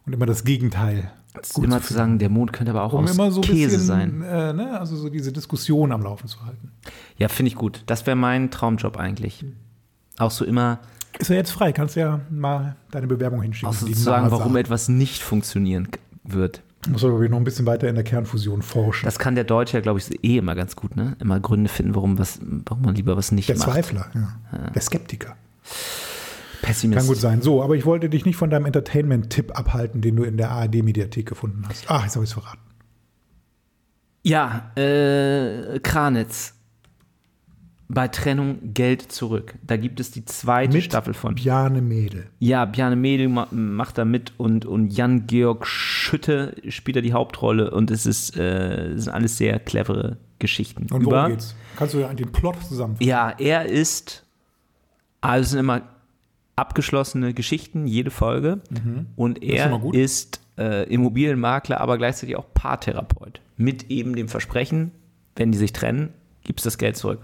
[0.06, 1.10] Und immer das Gegenteil.
[1.56, 4.22] immer zu, zu sagen, der Mond könnte aber auch um aus so Käse bisschen, sein.
[4.22, 4.80] Äh, ne?
[4.80, 6.72] Also so diese Diskussion am Laufen zu halten.
[7.18, 7.82] Ja, finde ich gut.
[7.84, 9.44] Das wäre mein Traumjob eigentlich.
[10.16, 10.78] Auch so immer.
[11.18, 11.72] Ist er jetzt frei?
[11.72, 13.68] Kannst ja mal deine Bewerbung hinschicken.
[13.68, 15.88] Auch sozusagen, warum etwas nicht funktionieren
[16.24, 16.62] wird.
[16.88, 19.04] Muss aber noch ein bisschen weiter in der Kernfusion forschen.
[19.04, 21.16] Das kann der Deutsche ja, glaube ich, eh immer ganz gut, ne?
[21.20, 23.66] Immer Gründe finden, warum, was, warum man lieber was nicht der macht.
[23.66, 24.38] Der Zweifler, ja.
[24.52, 24.70] ja.
[24.70, 25.36] Der Skeptiker.
[26.62, 26.98] Pessimist.
[26.98, 27.42] Kann gut sein.
[27.42, 31.26] So, aber ich wollte dich nicht von deinem Entertainment-Tipp abhalten, den du in der ARD-Mediathek
[31.26, 31.84] gefunden hast.
[31.88, 32.60] Ach, jetzt habe ich es verraten.
[34.22, 36.54] Ja, äh, Kranitz.
[37.88, 39.54] Bei Trennung Geld zurück.
[39.64, 41.36] Da gibt es die zweite Mit Staffel von.
[41.36, 42.26] Bjarne Mädel.
[42.40, 47.70] Ja, Bjarne Mädel ma macht da mit und, und Jan-Georg Schütte spielt da die Hauptrolle
[47.70, 50.86] und es ist, äh, es sind alles sehr clevere Geschichten.
[50.90, 51.54] Und worum geht's?
[51.76, 53.08] Kannst du ja den Plot zusammenfassen?
[53.08, 54.24] Ja, er ist,
[55.20, 55.82] also es sind immer
[56.56, 58.60] abgeschlossene Geschichten, jede Folge.
[58.70, 59.06] Mhm.
[59.14, 63.40] Und er ist, ist äh, Immobilienmakler, aber gleichzeitig auch Paartherapeut.
[63.56, 64.92] Mit eben dem Versprechen,
[65.36, 67.20] wenn die sich trennen, gibt es das Geld zurück.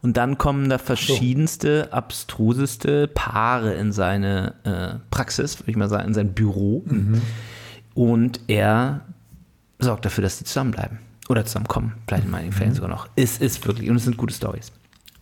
[0.00, 6.08] Und dann kommen da verschiedenste, abstruseste Paare in seine äh, Praxis, würde ich mal sagen,
[6.08, 6.84] in sein Büro.
[6.86, 7.20] Mhm.
[7.94, 9.00] Und er
[9.78, 10.98] sorgt dafür, dass die zusammenbleiben.
[11.28, 13.08] Oder zusammenkommen, vielleicht in einigen Fällen sogar noch.
[13.16, 14.72] Es ist wirklich, und es sind gute Stories.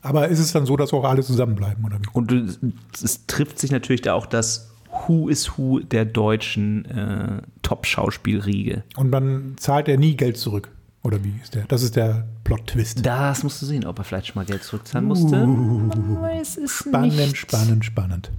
[0.03, 2.07] Aber ist es dann so, dass auch alle zusammenbleiben, oder wie?
[2.13, 2.47] Und du,
[2.93, 4.71] es trifft sich natürlich da auch das
[5.09, 8.85] Who is Who der deutschen äh, Top-Schauspielriege.
[8.97, 10.71] Und dann zahlt er nie Geld zurück.
[11.07, 11.67] Oder wie ist der?
[11.67, 13.07] Das ist der Plot-Twist.
[13.07, 15.37] Das musst du sehen, ob er vielleicht schon mal Geld zurückzahlen musste.
[15.37, 17.37] Uh, Man weiß es spannend, nicht.
[17.37, 18.33] spannend, spannend.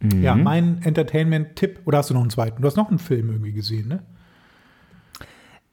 [0.00, 0.22] Mhm.
[0.22, 1.80] Ja, mein Entertainment-Tipp.
[1.86, 2.60] Oder hast du noch einen zweiten?
[2.60, 4.02] Du hast noch einen Film irgendwie gesehen, ne?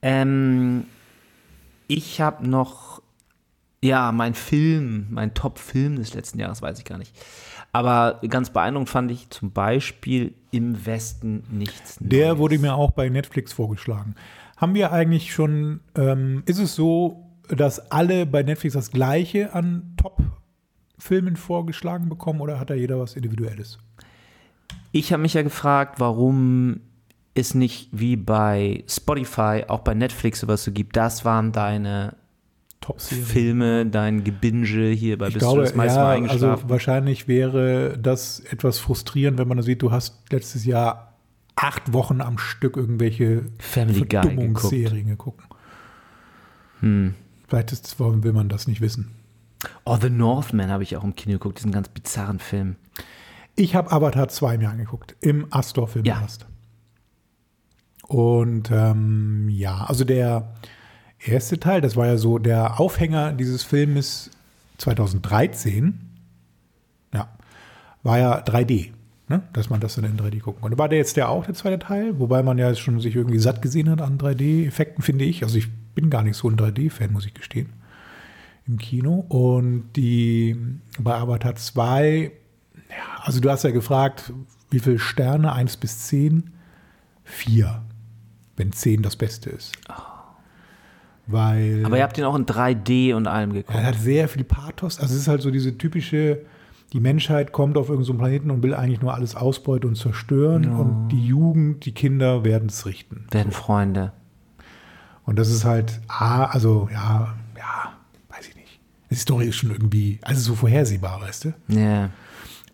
[0.00, 0.84] Ähm,
[1.88, 3.02] ich habe noch,
[3.82, 7.14] ja, mein Film, mein Top-Film des letzten Jahres, weiß ich gar nicht.
[7.72, 12.08] Aber ganz beeindruckend fand ich zum Beispiel Im Westen nichts Neues.
[12.08, 14.14] Der wurde mir auch bei Netflix vorgeschlagen.
[14.64, 19.92] Haben wir eigentlich schon, ähm, ist es so, dass alle bei Netflix das gleiche an
[19.98, 23.78] Top-Filmen vorgeschlagen bekommen oder hat da jeder was Individuelles?
[24.90, 26.80] Ich habe mich ja gefragt, warum
[27.34, 30.96] es nicht wie bei Spotify, auch bei Netflix sowas so gibt.
[30.96, 32.16] Das waren deine
[32.80, 33.26] Top-Serien.
[33.26, 36.70] Filme, dein Gebinge hier bei Ich Bist glaube, du das meiste ja, Mal also eingeschlafen?
[36.70, 41.13] wahrscheinlich wäre das etwas frustrierend, wenn man sieht, du hast letztes Jahr
[41.56, 45.44] acht Wochen am Stück irgendwelche Family Verdummungsserien geguckt.
[46.80, 47.14] Hm.
[47.46, 49.12] Vielleicht ist, warum will man das nicht wissen.
[49.84, 52.76] Oh, The Northman habe ich auch im Kino geguckt, diesen ganz bizarren Film.
[53.56, 56.42] Ich habe Avatar 2 mir angeguckt, im Astor-Filmpalast.
[56.42, 56.48] Ja.
[58.08, 60.54] Und ähm, ja, also der
[61.24, 64.30] erste Teil, das war ja so der Aufhänger dieses Filmes
[64.78, 66.00] 2013,
[67.14, 67.28] ja,
[68.02, 68.92] war ja 3D,
[69.28, 69.42] ne?
[69.52, 70.78] dass man das dann in 3D gucken konnte.
[70.78, 72.18] War der jetzt der auch, der zweite Teil?
[72.18, 75.42] Wobei man ja schon sich irgendwie satt gesehen hat an 3D-Effekten, finde ich.
[75.42, 77.70] Also ich bin gar nicht so ein 3D-Fan, muss ich gestehen,
[78.66, 79.24] im Kino.
[79.28, 80.56] Und die
[80.98, 82.32] bei Avatar 2,
[82.88, 84.32] ja, also du hast ja gefragt,
[84.70, 86.50] wie viele Sterne, 1 bis 10?
[87.26, 87.82] Vier,
[88.56, 89.72] wenn 10 das Beste ist.
[91.26, 93.78] Weil Aber ihr habt ihn auch in 3D und allem geguckt.
[93.78, 95.00] er hat sehr viel Pathos.
[95.00, 96.40] Also es ist halt so diese typische,
[96.94, 100.70] die Menschheit kommt auf irgendeinen so Planeten und will eigentlich nur alles ausbeuten und zerstören.
[100.70, 103.26] Und die Jugend, die Kinder werden es richten.
[103.32, 104.12] Werden Freunde.
[105.26, 107.92] Und das ist halt, ah, also ja, ja,
[108.28, 108.78] weiß ich nicht.
[109.10, 111.54] Die Story ist schon irgendwie, also so vorhersehbar, weißt du?
[111.66, 112.10] Ja.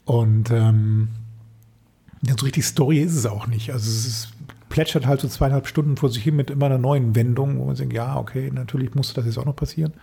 [0.05, 1.09] Und ähm,
[2.21, 3.73] ja, so richtig Story ist es auch nicht.
[3.73, 4.29] Also es ist,
[4.69, 7.75] plätschert halt so zweieinhalb Stunden vor sich hin mit immer einer neuen Wendung, wo man
[7.75, 9.95] denkt, ja, okay, natürlich musste das jetzt auch noch passieren.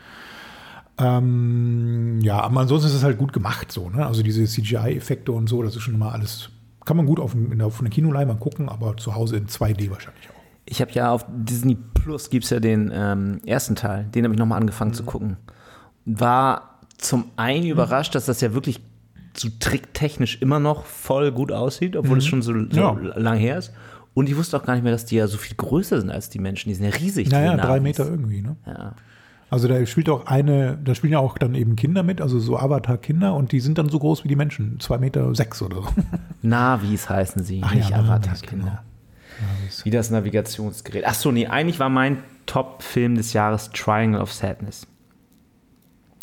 [0.99, 4.05] Ähm, ja, aber ansonsten ist es halt gut gemacht so, ne?
[4.05, 6.49] Also diese CGI-Effekte und so, das ist schon mal alles,
[6.85, 9.89] kann man gut auf, in der, auf einer Kinoleinwand gucken, aber zu Hause in 2D
[9.91, 10.33] wahrscheinlich auch.
[10.65, 14.33] Ich habe ja auf Disney Plus gibt es ja den ähm, ersten Teil, den habe
[14.33, 15.37] ich nochmal angefangen zu gucken.
[16.05, 18.81] War zum einen überrascht, dass das ja wirklich
[19.35, 22.91] so tricktechnisch immer noch voll gut aussieht, obwohl es schon so, so Ja.
[23.15, 23.71] lang her ist.
[24.15, 26.29] Und ich wusste auch gar nicht mehr, dass die ja so viel größer sind als
[26.31, 26.69] die Menschen.
[26.69, 27.29] Die sind ja riesig.
[27.29, 27.79] Naja, drei.
[27.79, 28.55] Meter irgendwie, ne?
[28.65, 28.95] Ja.
[29.49, 32.57] Also da spielt auch eine, da spielen ja auch dann eben Kinder mit, also so
[32.57, 35.87] Avatar-Kinder und die sind dann so groß wie die Menschen, zwei Meter sechs oder so.
[36.41, 38.65] Navis heißen sie, Ach ja, nicht Navis, Avatar-Kinder.
[38.65, 38.79] genau.
[39.83, 41.03] Wie das Navigationsgerät.
[41.05, 44.87] Ach so, nee, eigentlich war mein Top-Film des Jahres Triangle of Sadness.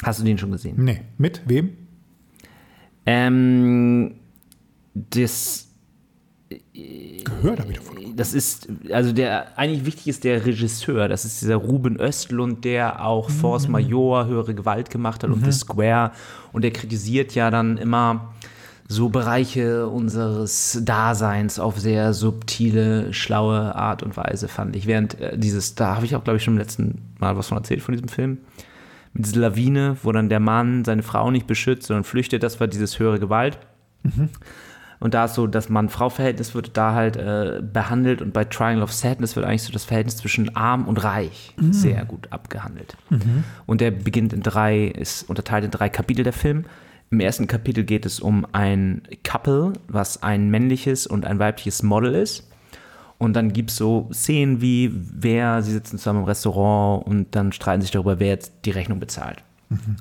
[0.02, 0.82] Hast du den schon gesehen?
[0.84, 1.76] Nee, mit wem?
[3.06, 4.16] Ähm,
[4.94, 5.68] das,
[7.24, 8.16] Gehört habe ich davon.
[8.16, 11.08] das ist, also der, eigentlich wichtig ist der Regisseur.
[11.08, 15.52] Das ist dieser Ruben Östlund, der auch Force Major, höhere Gewalt gemacht hat und The
[15.52, 16.12] Square.
[16.52, 18.34] Und der kritisiert ja dann immer
[18.86, 24.86] so Bereiche unseres Daseins auf sehr subtile, schlaue Art und Weise, fand ich.
[24.86, 27.58] Während äh, dieses, da habe ich auch, glaube ich, schon im letzten Mal was von
[27.58, 28.38] erzählt von diesem Film.
[29.14, 32.66] Mit dieser Lawine, wo dann der Mann seine Frau nicht beschützt, sondern flüchtet, das war
[32.66, 33.58] dieses höhere Gewalt.
[35.04, 38.90] Und da ist so das Mann-Frau-Verhältnis wird da halt äh, behandelt und bei Triangle of
[38.90, 42.96] Sadness wird eigentlich so das Verhältnis zwischen arm und reich sehr gut abgehandelt.
[43.66, 46.64] Und der beginnt in drei, ist unterteilt in drei Kapitel der Film.
[47.10, 52.14] Im ersten Kapitel geht es um ein Couple, was ein männliches und ein weibliches Model
[52.14, 52.48] ist.
[53.18, 57.52] Und dann gibt es so Szenen wie, wer, sie sitzen zusammen im Restaurant und dann
[57.52, 59.44] streiten sich darüber, wer jetzt die Rechnung bezahlt.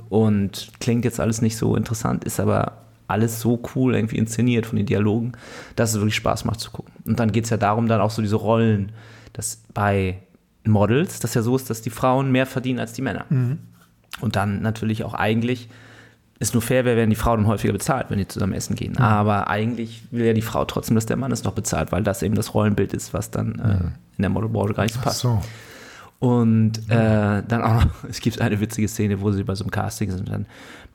[0.08, 2.83] Und klingt jetzt alles nicht so interessant, ist aber
[3.14, 5.32] alles so cool irgendwie inszeniert von den Dialogen,
[5.76, 6.94] dass es wirklich Spaß macht zu gucken.
[7.06, 8.92] Und dann geht es ja darum, dann auch so diese Rollen,
[9.34, 10.20] dass bei
[10.66, 13.26] Models das ja so ist, dass die Frauen mehr verdienen als die Männer.
[14.22, 15.70] Und dann natürlich auch eigentlich
[16.40, 18.98] ist nur fair, wäre, wenn die Frau dann häufiger bezahlt, wenn die zusammen essen gehen.
[18.98, 22.22] Aber eigentlich will ja die Frau trotzdem, dass der Mann es noch bezahlt, weil das
[22.22, 25.20] eben das Rollenbild ist, was dann äh, in der Modelbranche gar nicht so Ach passt.
[25.20, 25.42] so.
[26.24, 29.72] Und äh, dann auch noch, es gibt eine witzige Szene, wo sie bei so einem
[29.72, 30.30] Casting sind.
[30.30, 30.46] Dann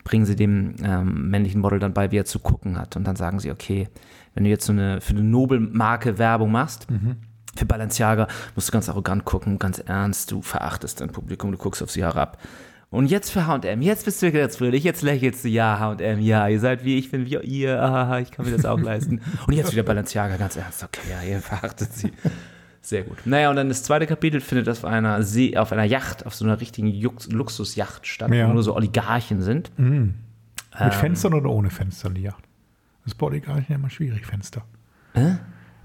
[0.03, 2.97] bringen sie dem ähm, männlichen Model dann bei, wie er zu gucken hat.
[2.97, 3.89] Und dann sagen sie, okay,
[4.33, 6.87] wenn du jetzt so eine für eine Nobelmarke Werbung machst,
[7.55, 11.83] für Balenciaga, musst du ganz arrogant gucken, ganz ernst, du verachtest dein Publikum, du guckst
[11.83, 12.39] auf sie herab.
[12.89, 16.49] Und jetzt für H&M, jetzt bist du jetzt fröhlich, jetzt lächelst du, ja, H&M, ja,
[16.49, 19.21] ihr seid wie ich bin, wie ihr, aha, ich kann mir das auch leisten.
[19.47, 22.13] Und jetzt wieder Balenciaga, ganz ernst, okay, ja, ihr verachtet sie.
[22.81, 23.19] Sehr gut.
[23.25, 26.45] Naja, und dann das zweite Kapitel findet auf einer See, auf einer Yacht, auf so
[26.45, 28.49] einer richtigen Jux Luxusjacht statt, Ja.
[28.49, 29.71] wo nur so Oligarchen sind.
[29.79, 30.15] Mit
[30.79, 30.93] Ähm.
[30.93, 32.45] Fenstern oder ohne Fenstern die Yacht?
[33.05, 34.63] Das ist bei Oligarchen ja immer schwierig, Fenster.
[35.15, 35.39] Hä?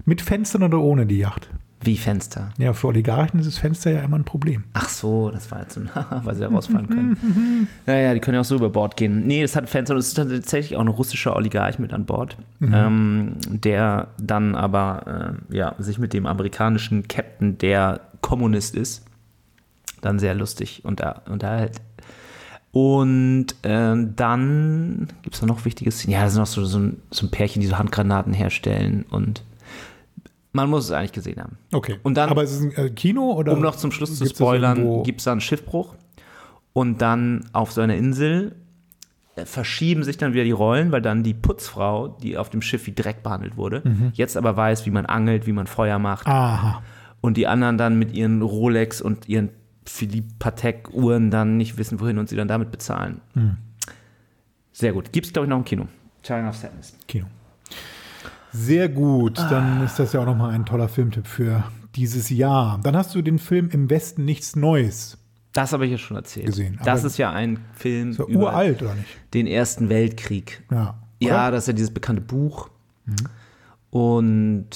[0.04, 1.48] Mit Fenstern oder ohne die Yacht?
[1.84, 2.50] Wie Fenster.
[2.58, 4.64] Ja, für Oligarchen ist das Fenster ja immer ein Problem.
[4.72, 5.90] Ach so, das war jetzt so ein,
[6.24, 7.68] weil sie da rausfallen können.
[7.86, 9.26] Naja, die können ja auch so über Bord gehen.
[9.26, 12.36] Nee, es hat Fenster und es ist tatsächlich auch ein russischer Oligarch mit an Bord,
[12.60, 19.04] ähm, der dann aber äh, ja, sich mit dem amerikanischen Captain, der Kommunist ist,
[20.00, 21.80] dann sehr lustig unter, unterhält.
[22.72, 26.14] Und ähm, dann gibt es noch wichtige Szenen.
[26.14, 29.44] Ja, da sind noch so, so, ein, so ein Pärchen, die so Handgranaten herstellen und
[30.54, 31.58] man muss es eigentlich gesehen haben.
[31.72, 31.96] Okay.
[32.02, 33.52] Und dann- Aber ist es ein äh, Kino oder?
[33.52, 35.94] Um noch zum Schluss zu spoilern, gibt es da einen Schiffbruch
[36.72, 38.54] und dann auf so einer Insel
[39.36, 42.86] äh, verschieben sich dann wieder die Rollen, weil dann die Putzfrau, die auf dem Schiff
[42.86, 44.12] wie Dreck behandelt wurde, Mhm.
[44.14, 46.82] jetzt aber weiß, wie man angelt, wie man Feuer macht Aha.
[47.20, 49.50] und die anderen dann mit ihren Rolex und ihren
[49.86, 53.20] Philippe Patek Uhren dann nicht wissen, wohin und sie dann damit bezahlen.
[53.34, 53.56] Hm.
[54.72, 55.12] Sehr gut.
[55.12, 55.86] Gibt es, glaube ich, noch im Kino.
[56.22, 56.96] China of Sadness.
[57.06, 57.26] Kino.
[58.54, 59.38] Sehr gut.
[59.38, 61.64] Dann ist das ja auch nochmal ein toller Filmtipp für
[61.96, 62.80] dieses Jahr.
[62.82, 65.18] Dann hast du den Film Im Westen nichts Neues.
[65.52, 66.46] Das habe ich ja schon erzählt.
[66.46, 69.06] Gesehen, Das ist ja ein Film Ist ja über uralt, oder nicht?
[69.34, 70.62] den Ersten Weltkrieg.
[70.70, 70.98] Ja.
[71.20, 72.68] Ja, das ist ja dieses bekannte Buch.
[73.90, 74.66] Und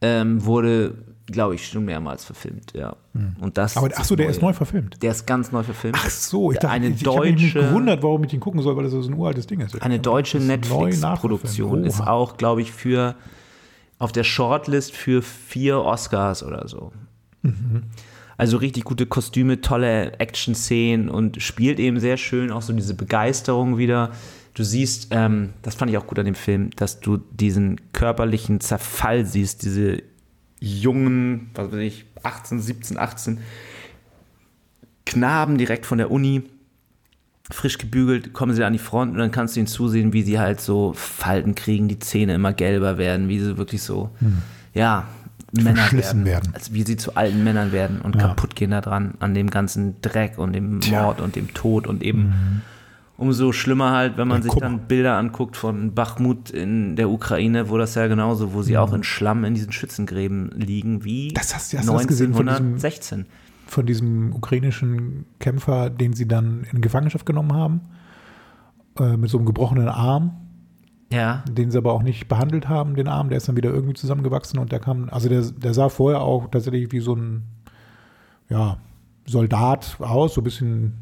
[0.00, 0.94] ähm, wurde,
[1.26, 2.96] glaube ich, schon mehrmals verfilmt, ja.
[3.40, 4.30] Und das Aber achso, der neu.
[4.30, 5.02] ist neu verfilmt.
[5.02, 5.96] Der ist ganz neu verfilmt.
[5.98, 8.60] Ach so, ich dachte, eine ich, ich habe mich deutsche, gewundert, warum ich den gucken
[8.60, 9.80] soll, weil das so ein uraltes Ding ist.
[9.80, 13.14] eine deutsche Netflix-Produktion ist auch, glaube ich, für
[13.98, 16.92] auf der Shortlist für vier Oscars oder so.
[17.42, 17.84] Mhm.
[18.36, 23.78] Also richtig gute Kostüme, tolle Action-Szenen und spielt eben sehr schön auch so diese Begeisterung
[23.78, 24.10] wieder.
[24.54, 28.60] Du siehst, ähm, das fand ich auch gut an dem Film, dass du diesen körperlichen
[28.60, 30.02] Zerfall siehst, diese
[30.64, 33.38] jungen, was weiß ich, 18, 17, 18
[35.06, 36.42] Knaben direkt von der Uni,
[37.50, 40.38] frisch gebügelt, kommen sie an die Front und dann kannst du ihnen zusehen, wie sie
[40.38, 44.10] halt so Falten kriegen, die Zähne immer gelber werden, wie sie wirklich so,
[44.72, 45.06] ja,
[45.52, 46.24] Männer werden.
[46.24, 46.50] werden.
[46.54, 48.22] Also wie sie zu alten Männern werden und Ja.
[48.28, 51.02] kaputt gehen da dran, an dem ganzen Dreck und dem Tja.
[51.02, 52.62] Mord und dem Tod und eben
[53.16, 57.68] umso schlimmer halt, wenn man Der sich dann Bilder anguckt von Bachmut in der Ukraine,
[57.70, 61.54] wo das ja genauso, wo sie auch in Schlamm in diesen Schützengräben liegen, wie Das
[61.54, 63.26] hast hast du das gesehen von diesem- 1916.
[63.66, 67.80] Von diesem ukrainischen Kämpfer, den sie dann in Gefangenschaft genommen haben,
[68.98, 70.32] äh, mit so einem gebrochenen Arm,
[71.12, 73.94] Ja, den sie aber auch nicht behandelt haben, den Arm, der ist dann wieder irgendwie
[73.94, 77.44] zusammengewachsen und der kam, also der, der sah vorher auch tatsächlich wie so ein
[78.50, 78.76] ja,
[79.26, 80.94] Soldat aus, so ein bisschen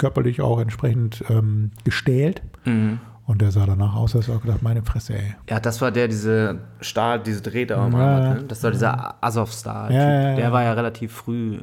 [0.00, 2.42] körperlich auch entsprechend ähm, gestählt.
[2.64, 2.98] Mhm.
[3.26, 5.36] Und der sah danach aus, als auch gedacht, meine Fresse, ey.
[5.48, 8.44] Ja, das war der, diese Stahl, diese Drähte am Ja, ne?
[8.48, 9.88] Das war dieser Azov-Star.
[9.92, 10.34] Ja, ja.
[10.36, 11.58] Der war ja relativ früh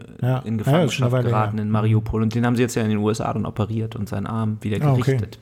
[0.46, 2.22] in Gefangenschaft geraten in Mariupol.
[2.22, 4.78] Und den haben sie jetzt ja in den USA dann operiert und seinen Arm wieder
[4.86, 5.02] Ah, okay.
[5.18, 5.40] gerichtet.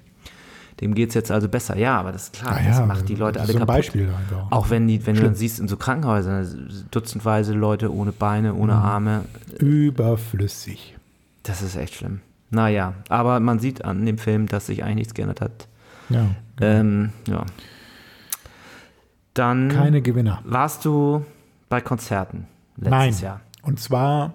[0.81, 1.77] Dem geht es jetzt also besser.
[1.77, 3.75] Ja, aber das ist klar, Ah, das macht die Leute alle so ein kaputt.
[3.75, 4.51] Beispiel einfach.
[4.51, 8.73] Auch wenn, die, wenn du dann siehst in so Krankenhäusern, dutzendweise Leute ohne Beine, ohne
[8.73, 8.79] Mhm.
[8.79, 9.21] Arme,
[9.59, 10.95] Überflüssig.
[11.43, 12.21] das ist echt schlimm.
[12.49, 15.67] Naja, aber man sieht an dem Film, dass sich eigentlich nichts geändert hat.
[16.09, 16.27] Ja.
[16.61, 17.43] Ähm, ja.
[19.33, 20.41] Dann Keine Gewinner.
[20.45, 21.25] warst du
[21.69, 23.13] bei Konzerten letztes Nein.
[23.19, 23.41] Jahr.
[23.63, 24.33] Und zwar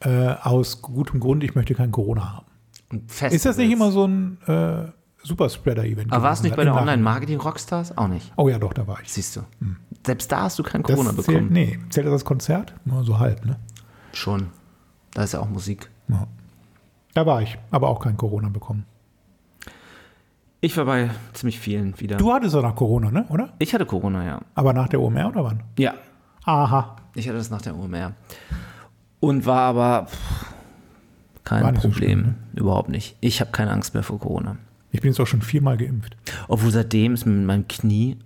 [0.00, 2.46] äh, aus gutem Grund, ich möchte kein Corona haben.
[2.90, 3.72] Und Ist das nicht Festivals.
[3.72, 4.90] immer so ein äh,
[5.22, 6.12] Superspreader-Event?
[6.12, 6.74] Aber warst du nicht bei der.
[6.74, 7.96] Online-Marketing-Rockstars?
[7.96, 8.32] Auch nicht.
[8.36, 9.12] Oh ja, doch, da war ich.
[9.12, 9.42] Siehst du.
[10.04, 11.48] Selbst da hast du kein Das Corona zählt, bekommen.
[11.52, 12.74] nee, zählt das als Konzert?
[12.84, 13.56] Nur so halb, ne?
[14.12, 14.48] Schon.
[15.14, 15.90] Da ist ja auch Musik.
[16.08, 16.26] Ja.
[17.14, 18.84] Da war ich, aber auch kein Corona bekommen.
[20.60, 22.16] Ich war bei ziemlich vielen wieder.
[22.16, 23.26] Du hattest doch nach Corona, ne?
[23.28, 23.52] Oder?
[23.58, 24.40] Ich hatte Corona, ja.
[24.54, 25.62] Aber nach der OMR oder wann?
[25.78, 25.94] Ja.
[26.44, 26.96] Aha.
[27.14, 28.12] Ich hatte das nach der OMR.
[29.20, 30.46] Und war aber pff,
[31.44, 32.20] kein War nicht so Problem.
[32.20, 33.16] schlimm, Überhaupt nicht.
[33.20, 34.56] Ich habe keine Angst mehr vor Corona.
[34.92, 36.16] Ich bin jetzt auch schon viermal geimpft.
[36.48, 38.18] Obwohl seitdem ist mit meinem Knie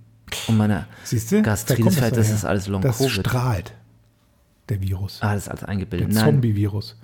[0.48, 1.42] und meiner Siehst du?
[1.42, 2.34] Gastritis, Da das daher.
[2.34, 3.72] ist alles Long Das strahlt.
[4.68, 5.22] Der Virus.
[5.22, 6.12] Alles als der eingebildet.
[6.12, 6.96] Nein, Zombie-Virus.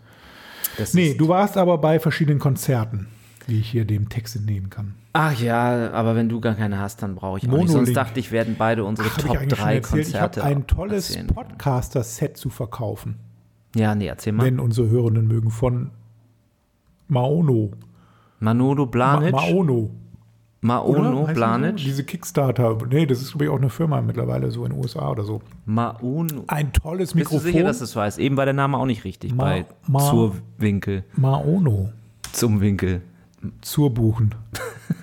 [0.79, 3.09] Das Nee, du warst aber bei verschiedenen Konzerten,
[3.47, 4.95] wie ich hier dem Text entnehmen kann.
[5.15, 7.59] Ach ja, aber wenn du gar keine hast, dann brauche ich auch nicht.
[7.59, 7.71] Monolink.
[7.87, 10.07] Sonst dachte ich, werden beide unsere Hab ich Top eigentlich schon 3 erzählt?
[10.07, 10.43] Ich Konzerte.
[10.43, 11.19] habe ein tolles.
[11.27, 13.17] Podcaster-Set zu verkaufen,
[13.77, 14.47] Ja, nee, erzähl mal.
[14.47, 15.91] wenn unsere Hörenden mögen, von
[17.09, 17.73] Maono.
[18.41, 19.35] Manolo Ma Blanic.
[20.65, 21.23] Maono.
[21.23, 21.27] Oder?
[21.29, 21.77] Die Blanic.
[21.77, 22.79] Diese Kickstarter.
[22.89, 25.43] Nee, das ist, glaube ich, auch eine Firma mittlerweile, so in den USA oder so.
[25.67, 26.45] Maono.
[26.47, 27.41] Ein tolles Bist du Mikrofon.
[27.53, 28.19] sicher, dass du es weißt?
[28.21, 31.05] Eben war der Name auch nicht richtig Ma- bei Ma- zur Winkel.
[31.17, 31.91] Maono.
[32.33, 33.03] Zum Winkel.
[33.61, 34.35] Zur Buchen.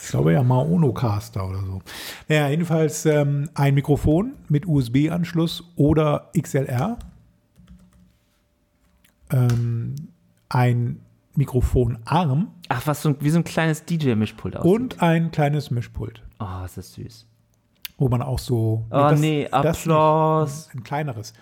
[0.00, 1.82] ich glaube ja Maono Caster oder so.
[2.28, 6.98] Naja, jedenfalls ähm, ein Mikrofon mit USB-Anschluss oder XLR.
[9.32, 9.94] Ähm,
[10.48, 11.00] ein
[11.36, 14.72] Mikrofonarm Ach, was so, ein- wie so ein kleines DJ-Mischpult aussieht.
[14.72, 17.26] und ein kleines Mischpult, Oh, ist das süß.
[17.98, 18.84] wo man auch so.
[18.90, 21.32] Oh das- nee, das Applaus, nicht, ein kleineres.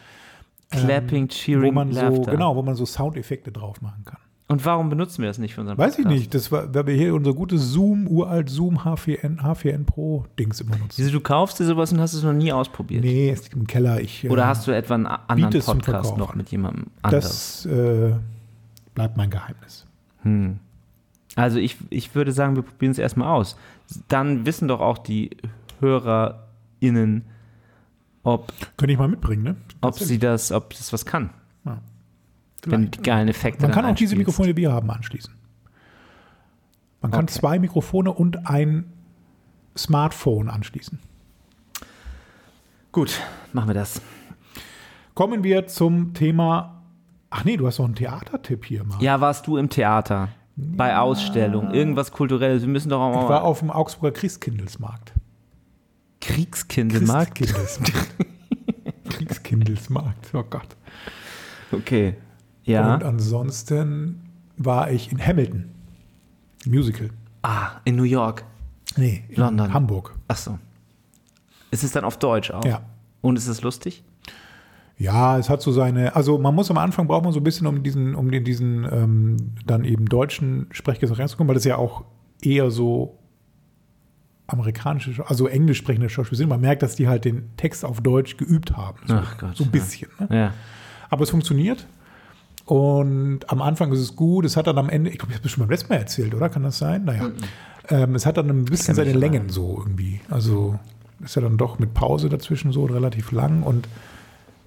[0.71, 2.31] Clapping, wo Cheering, man so, Laughter.
[2.31, 4.19] genau, wo man so Soundeffekte drauf machen kann.
[4.49, 6.15] Und warum benutzen wir das nicht für unseren Weiß ich Podcast?
[6.19, 10.61] nicht, das war, weil wir hier unser gutes Zoom, uralt Zoom H4n, H4n Pro Dings
[10.61, 10.93] immer nutzen.
[10.97, 13.03] Wieso, du kaufst dir sowas und hast es noch nie ausprobiert?
[13.05, 14.01] Nee, es liegt im Keller.
[14.01, 16.37] Ich, Oder äh, hast du etwa einen anderen Podcast noch an.
[16.39, 17.63] mit jemandem anders?
[17.65, 18.13] Das äh,
[18.95, 19.87] bleibt mein Geheimnis.
[20.23, 20.59] Hm.
[21.35, 23.57] Also ich, ich würde sagen, wir probieren es erstmal aus.
[24.09, 25.31] Dann wissen doch auch die
[25.81, 27.25] HörerInnen,
[28.23, 29.57] ob, Könnte ich mal mitbringen, ne?
[29.81, 31.31] ob sie das, ob das was kann.
[31.65, 31.79] Ja.
[32.65, 34.15] Wenn die geilen Effekte Man kann auch diese.
[34.15, 35.35] Mikrofone, die wir haben, anschließen.
[37.01, 37.33] Man kann Okay.
[37.33, 38.85] zwei Mikrofone und ein
[39.77, 41.01] Smartphone anschließen.
[42.93, 43.21] Gut,
[43.53, 44.01] machen wir das.
[45.15, 46.82] Kommen wir zum Thema.
[47.35, 49.03] Ach nee, du hast noch einen Theatertipp hier mal.
[49.03, 50.29] Ja, warst du im Theater?
[50.55, 52.61] Bei Ausstellungen, irgendwas Kulturelles.
[52.61, 55.15] Wir müssen doch auch Ich war mal auf dem Augsburger Christkindlesmarkt.
[56.21, 57.35] Kriegskindlmarkt.
[57.37, 58.15] Christkindlesmarkt.
[59.09, 60.77] Kriegskindlesmarkt, oh Gott.
[61.73, 62.17] Okay.
[62.65, 62.95] Ja.
[62.95, 65.71] Und ansonsten war ich in Hamilton.
[66.67, 67.09] Musical.
[67.43, 68.45] ah, in New York.
[68.97, 69.73] Nee, in London.
[69.73, 70.15] Hamburg.
[70.29, 70.59] Ach so.
[71.71, 72.65] Ist es dann auf Deutsch auch?
[72.67, 72.83] Ja.
[73.23, 74.05] Und ist es lustig?
[75.03, 77.67] Ja, es hat so seine, also man muss am Anfang braucht man so ein bisschen,
[77.67, 79.37] um diesen, um den, diesen ähm,
[79.67, 82.05] dann eben deutschen Sprechgesang reinzukommen, weil das ja auch
[82.41, 83.19] eher so
[84.47, 86.49] amerikanische, also englisch sprechende Schauspieler sind.
[86.49, 88.99] Man merkt, dass die halt den Text auf Deutsch geübt haben.
[89.07, 89.73] So, Ach Gott, so ein ja.
[89.73, 90.09] bisschen.
[90.21, 90.29] Ne?
[90.31, 90.55] Ja.
[91.11, 91.89] Aber es funktioniert.
[92.65, 94.45] Und am Anfang ist es gut.
[94.45, 96.33] Es hat dann am Ende, ich glaube, ich habe das schon beim letzten Mal erzählt,
[96.33, 96.49] oder?
[96.49, 97.05] Kann das sein?
[97.05, 97.29] Naja.
[97.89, 99.13] Ähm, es hat dann ein bisschen seine.
[99.15, 100.21] Längen so irgendwie.
[100.31, 100.79] Also
[101.25, 103.65] ist ja dann doch mit Pause dazwischen so relativ lang.
[103.65, 103.89] Und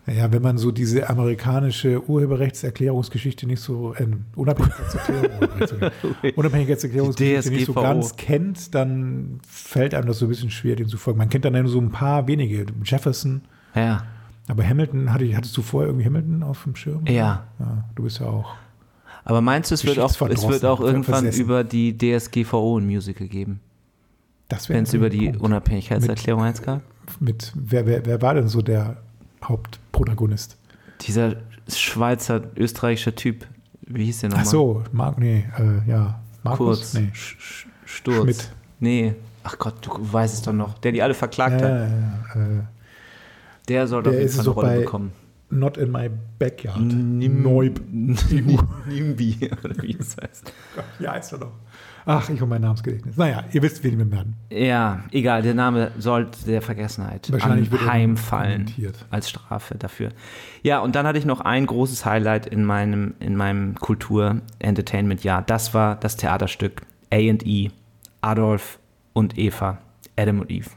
[0.08, 5.30] naja, wenn man so diese amerikanische Urheberrechtserklärungsgeschichte nicht so, äh, Unabhängigkeitserklärung,
[6.36, 10.98] Unabhängigkeitserklärungsgeschichte nicht so ganz kennt, dann fällt einem das so ein bisschen schwer, dem zu
[10.98, 11.18] folgen.
[11.18, 12.66] Man kennt dann nur so ein paar wenige.
[12.84, 13.42] Jefferson,
[13.74, 14.04] Ja.
[14.48, 17.06] aber Hamilton, hatte, ich- hattest du vorher irgendwie Hamilton auf dem Schirm?
[17.08, 17.48] Ja.
[17.60, 18.54] ja du bist ja auch.
[19.24, 21.42] Aber meinst du, es wird auch, es wird auch irgendwann versessen.
[21.42, 23.60] über die DSGVO ein Musical geben?
[24.50, 25.42] Das wäre Wenn es über die Punkt.
[25.42, 26.84] Unabhängigkeitserklärung eins gab?
[27.20, 28.98] Mit, wer, wer, wer war denn so der
[29.96, 30.58] Hauptprotagonist?
[31.02, 31.36] Dieser
[31.68, 33.46] Schweizer, österreichischer Typ,
[33.82, 34.46] wie hieß der nochmal?
[34.46, 36.20] Ach so, Mark, nee, äh, ja.
[36.44, 36.58] Markus?
[36.80, 36.94] Kurz.
[36.96, 37.10] Nee.
[37.14, 38.22] Sch- Sturz.
[38.24, 38.52] Schmidt.
[38.80, 39.16] Nee.
[39.44, 40.78] Ach Gott, du weißt es doch noch.
[40.80, 41.74] Der die alle verklagt Ja, hat.
[41.74, 41.88] ja,
[42.42, 42.64] ja, äh,
[43.68, 45.12] Der soll doch jeden ist Fall es eine Rolle bekommen.
[45.50, 46.80] not in my backyard.
[46.80, 47.80] Nim- Neub.
[47.92, 50.52] Nimbi, oder wie es heißt.
[51.00, 51.52] Ja, heißt er doch.
[52.08, 53.18] Ach, ich und mein Namensgedächtnis.
[53.18, 54.36] Naja, ihr wisst, wen wir werden.
[54.52, 59.06] Ja, egal, der Name sollte der Vergessenheit Wahrscheinlich kommentiert.
[59.10, 60.10] als Strafe dafür.
[60.62, 65.42] Ja, und dann hatte ich noch ein großes Highlight in meinem, in meinem Kultur-Entertainment-Jahr.
[65.42, 67.70] Das war das Theaterstück A&E,
[68.22, 68.80] Adolf
[69.14, 69.80] und Eva,
[70.16, 70.70] Adam und Eve.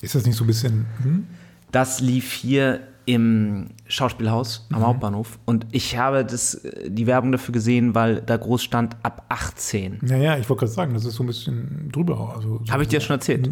[0.00, 0.86] Ist das nicht so ein bisschen.
[1.02, 1.26] Hm?
[1.70, 4.76] Das lief hier im Schauspielhaus Mhm.
[4.76, 8.96] am Hauptbahnhof und ich habe das, äh, die Werbung dafür gesehen, weil da groß stand
[9.02, 9.98] ab 18.
[10.02, 12.34] Naja, ich wollte gerade sagen, das ist so ein bisschen drüber.
[12.36, 13.48] Also, so Habe ich dir schon erzählt?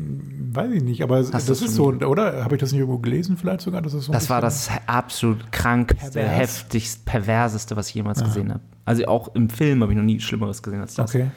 [0.52, 2.44] Weiß ich nicht, aber Hast das ist so, oder?
[2.44, 3.80] Habe ich das nicht irgendwo gelesen vielleicht sogar?
[3.80, 6.36] Das, ist so Das war das absolut krankste, Pervers.
[6.38, 8.60] heftigst, perverseste, was ich jemals gesehen habe.
[8.84, 11.14] Also auch im Film habe ich noch nie Schlimmeres gesehen als das.
[11.14, 11.28] Okay.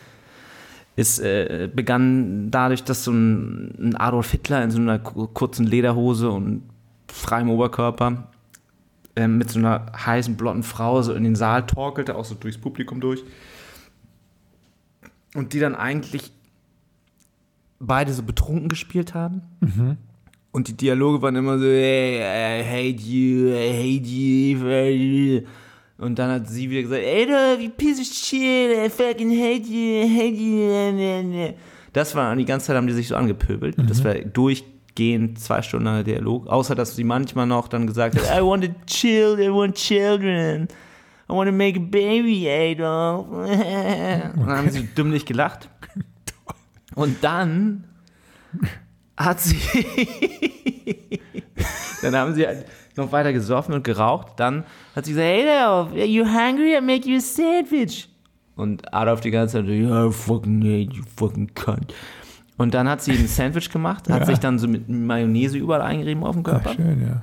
[0.96, 5.66] Es äh, begann dadurch, dass so ein, ein Adolf Hitler in so einer ku- kurzen
[5.66, 6.64] Lederhose und
[7.12, 8.30] freiem Oberkörper
[9.16, 12.58] ähm, mit so einer heißen, blonden Frau so in den Saal torkelte, auch so durchs
[12.58, 13.24] Publikum durch.
[15.36, 16.32] Und die dann eigentlich
[17.80, 19.42] beide so betrunken gespielt haben.
[20.52, 24.94] Und die Dialoge waren immer so, hey, I hate you, I hate you, I hate
[24.96, 25.42] you.
[26.00, 29.68] Und dann hat sie wieder gesagt, ey, du, you piece of shit, I fucking hate
[29.68, 31.54] you, I hate you.
[31.94, 33.76] Das war die ganze Zeit, haben die sich so angepöbelt.
[33.88, 34.16] Das war
[35.00, 36.48] durchgehend zwei Stunden langer Dialog.
[36.48, 40.68] Außer, dass sie manchmal noch dann gesagt hat, I want to chill, I want children.
[41.30, 43.28] I want to make a baby, Adolf.
[43.30, 45.70] Und dann haben sie dümmlich gelacht.
[46.96, 47.86] Und dann
[49.16, 49.58] hat sie.
[52.02, 54.34] dann haben sie halt noch weiter gesoffen und geraucht.
[54.38, 56.76] Dann hat sie gesagt: Adolf, are you hungry?
[56.76, 58.10] I make you a sandwich.
[58.56, 61.94] Und Adolf die ganze Zeit: Yeah, fucking hate you, fucking cunt.
[62.60, 64.26] Und dann hat sie ein Sandwich gemacht, hat Ja.
[64.28, 67.22] sich dann so mit Mayonnaise überall eingerieben auf dem Körper Ach, schön, ja.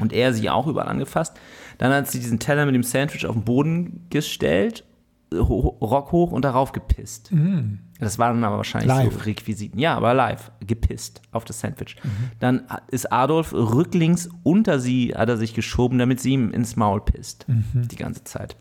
[0.00, 1.38] und er sie auch überall angefasst.
[1.78, 4.84] Dann hat sie diesen Teller mit dem Sandwich auf den Boden gestellt,
[5.32, 7.30] Rock hoch und darauf gepisst.
[8.00, 9.04] Das waren aber wahrscheinlich so Mhm.
[9.10, 9.26] Live.
[9.26, 9.78] Requisiten.
[9.78, 11.94] Ja, aber live, gepisst auf das Sandwich.
[12.02, 12.08] Mhm.
[12.40, 17.00] Dann ist Adolf rücklings unter sie, hat er sich geschoben, damit sie ihm ins Maul
[17.02, 17.46] pisst.
[17.48, 17.86] Mhm.
[17.86, 18.56] Die ganze Zeit.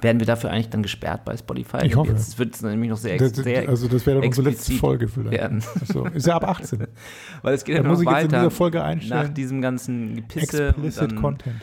[0.00, 1.78] Werden wir dafür eigentlich dann gesperrt bei Spotify?
[1.84, 2.12] Ich hoffe.
[2.12, 5.08] Jetzt wird es nämlich noch sehr, Das, sehr also das wäre dann unsere letzte Folge
[5.08, 5.32] vielleicht.
[5.32, 5.62] werden.
[5.84, 6.04] So.
[6.06, 6.86] Ist ja ab 18.
[7.42, 8.38] Weil es geht ja muss noch jetzt in weiter.
[8.38, 9.34] dieser Folge Nach einstellen.
[9.34, 10.68] diesem ganzen Gepisse.
[10.68, 11.56] Explicit Content.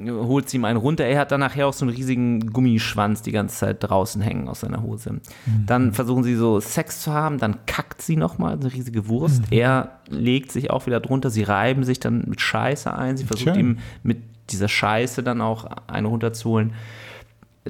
[0.00, 1.04] holt sie ihm einen runter.
[1.04, 4.60] Er hat dann nachher auch so einen riesigen Gummischwanz die ganze Zeit draußen hängen aus
[4.60, 5.14] seiner Hose.
[5.14, 5.20] Mhm.
[5.66, 9.40] Dann versuchen sie so Sex zu haben, dann kackt sie nochmal, eine riesige Wurst.
[9.40, 9.46] Mhm.
[9.58, 13.16] Er legt sich auch wieder drunter, sie reiben sich dann mit Scheiße ein.
[13.16, 13.58] Sie versucht Schön.
[13.58, 14.18] ihm mit
[14.50, 16.72] dieser Scheiße dann auch eine runterzuholen.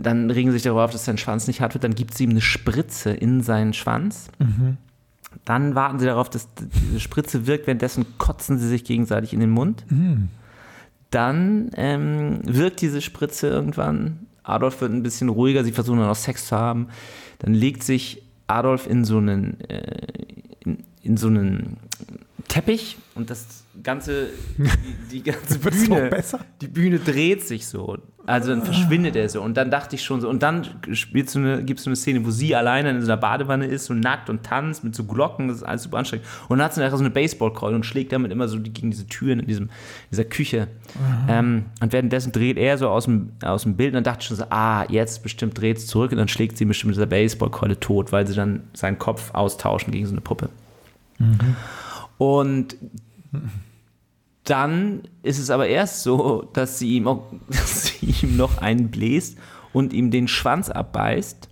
[0.01, 1.85] Dann regen sie sich darauf, dass sein Schwanz nicht hart wird.
[1.85, 4.29] Dann gibt sie ihm eine Spritze in seinen Schwanz.
[4.39, 4.77] Mhm.
[5.45, 7.67] Dann warten sie darauf, dass diese Spritze wirkt.
[7.67, 9.85] Währenddessen kotzen sie sich gegenseitig in den Mund.
[9.91, 10.29] Mhm.
[11.11, 14.27] Dann ähm, wirkt diese Spritze irgendwann.
[14.43, 15.65] Adolf wird ein bisschen ruhiger.
[15.65, 16.89] Sie versuchen dann auch Sex zu haben.
[17.39, 20.07] Dann legt sich Adolf in so einen, äh,
[20.61, 21.77] in, in so einen
[22.49, 26.11] Teppich und das ganze, die, die ganze Bühne,
[26.61, 27.99] die Bühne dreht sich so.
[28.27, 29.41] Also dann verschwindet er so.
[29.41, 31.97] Und dann dachte ich schon so, und dann spielt so eine, gibt es so eine
[31.97, 35.05] Szene, wo sie alleine in so einer Badewanne ist, so nackt und tanzt mit so
[35.05, 36.27] Glocken, das ist alles super anstrengend.
[36.49, 39.07] Und dann hat sie nachher so eine Baseballkeule und schlägt damit immer so gegen diese
[39.07, 39.71] Türen in diesem,
[40.11, 40.67] dieser Küche.
[41.29, 44.27] Ähm, und währenddessen dreht er so aus dem, aus dem Bild und dann dachte ich
[44.27, 47.07] schon so, ah, jetzt bestimmt dreht es zurück und dann schlägt sie bestimmt mit dieser
[47.07, 50.49] Baseballkeule tot, weil sie dann seinen Kopf austauschen gegen so eine Puppe.
[52.19, 52.77] Und
[54.45, 58.91] dann ist es aber erst so, dass sie ihm, auch, dass sie ihm noch einen
[58.91, 59.39] bläst
[59.73, 61.49] und ihm den Schwanz abbeißt.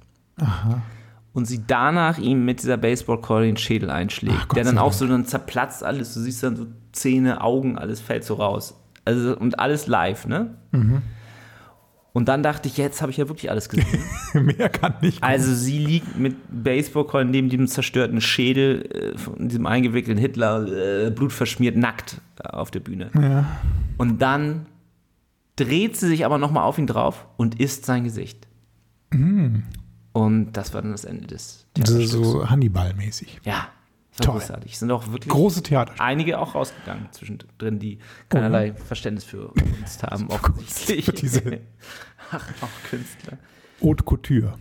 [1.33, 4.39] Und sie danach ihm mit dieser Baseballkeule den Schädel einschlägt.
[4.41, 6.15] Ach, der dann auch so, dann zerplatzt alles.
[6.15, 8.81] Du siehst dann so Zähne, Augen, alles fällt so raus.
[9.05, 10.55] Also, und alles live, ne?
[10.71, 11.03] Mhm.
[12.15, 14.01] Und dann dachte ich, jetzt habe ich ja wirklich alles gesehen.
[14.35, 15.21] Mehr kann nicht.
[15.21, 15.33] kommen.
[15.33, 21.11] Also sie liegt mit Baseballkeulen neben diesem zerstörten Schädel äh, von diesem eingewickelten Hitler, äh,
[21.11, 23.11] blutverschmiert, nackt äh, auf der Bühne.
[23.21, 23.47] ja.
[23.99, 24.67] Und dann
[25.57, 28.47] dreht sie sich aber nochmal auf ihn drauf und isst sein Gesicht.
[29.11, 32.11] Und das war dann das Ende des Theaterstücks.
[32.11, 33.41] so Hannibal-mäßig.
[33.45, 33.69] Ja,
[34.17, 34.41] das war Toll.
[34.41, 34.79] großartig.
[34.79, 35.95] Sind auch wirklich Große Theater.
[35.99, 37.99] einige auch rausgegangen zwischendrin, die
[38.29, 39.49] keinerlei Verständnis für
[39.79, 41.05] Kunst haben, offensichtlich.
[41.05, 41.43] für diese-
[42.31, 43.39] Ach, auch Künstler.
[43.83, 44.55] Haute Couture.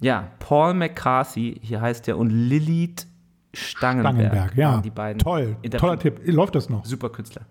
[0.00, 3.06] Ja, Paul McCarthy, hier heißt er, und Lilith
[3.52, 4.14] Stangenberg.
[4.16, 4.72] Langenberg, ja.
[4.74, 5.56] waren Die beiden Toll.
[5.62, 6.20] Interpre- Toller Tipp.
[6.24, 6.84] Läuft das noch?
[6.84, 7.42] Super Künstler.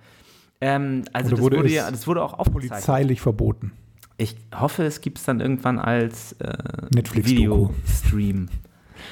[0.61, 2.69] Ähm, also Oder das wurde wurde, es ja, das wurde auch aufgezeichnet.
[2.71, 3.73] Polizeilich verboten.
[4.17, 6.53] Ich hoffe, es gibt es dann irgendwann als äh,
[6.93, 7.69] Netflix-Doku.
[7.69, 8.49] Video-Stream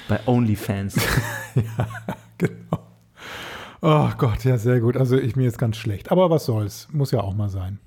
[0.10, 0.96] bei OnlyFans.
[2.48, 2.88] Genau.
[3.82, 4.98] Oh Gott, ja, sehr gut.
[4.98, 6.12] Also ich mir jetzt ganz schlecht.
[6.12, 6.88] Aber was soll's?
[6.92, 7.80] Muss ja auch mal sein.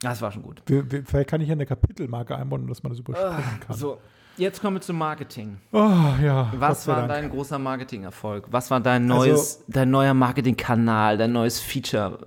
[0.00, 0.62] Das war schon gut.
[0.66, 3.76] Wir, wir, vielleicht kann ich ja eine Kapitelmarke einbauen, dass man das überspringen kann.
[3.76, 3.98] So,
[4.36, 5.58] jetzt kommen wir zum Marketing.
[5.72, 5.78] Oh
[6.22, 6.52] ja.
[6.56, 7.08] Was war Dank.
[7.08, 8.46] dein großer Marketingerfolg?
[8.50, 12.18] Was war dein Also- neues, dein neuer Marketingkanal, dein neues Feature?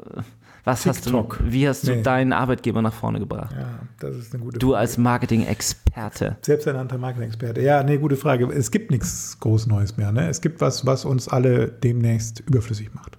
[0.67, 1.39] Was hast du, TikTok.
[1.43, 2.01] wie hast du Nee.
[2.01, 3.55] deinen Arbeitgeber nach vorne gebracht?
[3.57, 4.79] Ja, das ist eine gute Du Frage.
[4.79, 6.37] als Marketing-Experte.
[6.41, 7.61] Selbsternannter Marketing-Experte.
[7.61, 8.45] Ja, nee, gute Frage.
[8.47, 10.11] Es gibt nichts groß Neues mehr.
[10.11, 10.27] Ne?
[10.29, 13.17] Es gibt was, was uns alle demnächst überflüssig macht.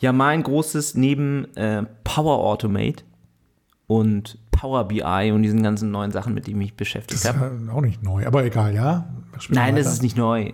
[0.00, 3.04] Ja, mein großes neben äh, Power Automate
[3.86, 7.40] und Power BI und diesen ganzen neuen Sachen, mit denen ich mich beschäftigt Das ist
[7.40, 7.60] habe.
[7.66, 9.08] ja auch nicht neu, aber egal, ja.
[9.48, 10.52] Nein, das ist nicht neu.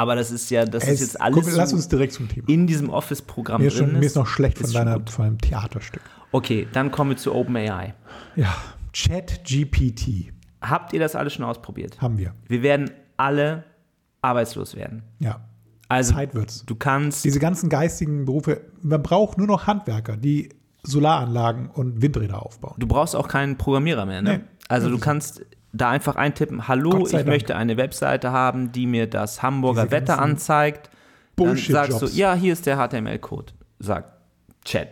[0.00, 2.48] Aber das ist ja, das Es- ist jetzt alles guck, lass uns direkt zum Thema.
[2.48, 5.26] in diesem Office-Programm Mir ist, schon, mir ist noch schlecht von, ist schon deiner, von
[5.26, 6.00] deinem Theaterstück.
[6.32, 7.92] Okay, dann kommen wir zu OpenAI.
[8.34, 8.54] Ja,
[8.94, 10.32] ChatGPT
[10.62, 12.00] Habt ihr das alles schon ausprobiert?
[12.00, 12.34] haben wir.
[12.48, 13.64] Wir werden alle
[14.22, 15.02] arbeitslos werden.
[15.18, 15.40] Ja,
[15.88, 16.64] Also Zeit wird's.
[16.66, 20.50] du kannst Diese ganzen geistigen Berufe, man braucht nur noch Handwerker, die
[20.82, 22.74] Solaranlagen und Windräder aufbauen.
[22.78, 24.38] Du brauchst auch keinen Programmierer mehr, ne?
[24.38, 27.26] Nee, also du kannst da einfach eintippen, hallo, ich Dank.
[27.26, 30.90] möchte eine Webseite haben, die mir das Hamburger Wetter anzeigt.
[31.36, 31.88] Dann Bullshit-Jobs.
[31.90, 33.52] sagst du, ja, hier ist der HTML-Code.
[33.78, 34.12] Sagt
[34.64, 34.88] Chat,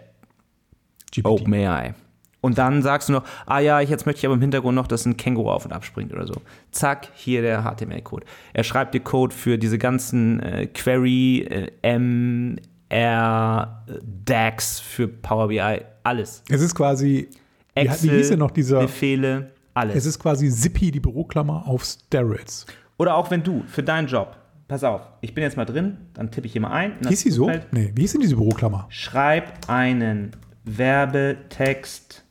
[1.12, 1.26] GPT.
[1.26, 1.94] OpenAI.
[2.40, 5.04] Und dann sagst du noch, ah ja, jetzt möchte ich aber im Hintergrund noch, dass
[5.04, 6.34] ein Känguru auf und abspringt oder so.
[6.70, 8.24] Zack, hier der HTML-Code.
[8.52, 12.56] Er schreibt dir Code für diese ganzen äh, Query, äh, M,
[12.88, 13.84] R,
[14.24, 16.42] DAX für Power BI, alles.
[16.48, 17.28] Es ist quasi,
[17.74, 19.96] wie, Excel, wie hieß denn noch dieser, Befehle, alles.
[19.96, 22.66] es ist quasi Zippy, die Büroklammer auf Steroids.
[22.96, 26.30] Oder auch wenn du für deinen Job, pass auf, ich bin jetzt mal drin, dann
[26.30, 26.96] tippe ich hier mal ein.
[27.06, 27.50] Hieß sie so?
[27.70, 28.86] Nee, wie hieß denn diese Büroklammer?
[28.90, 30.32] Schreib einen
[30.64, 32.24] Werbetext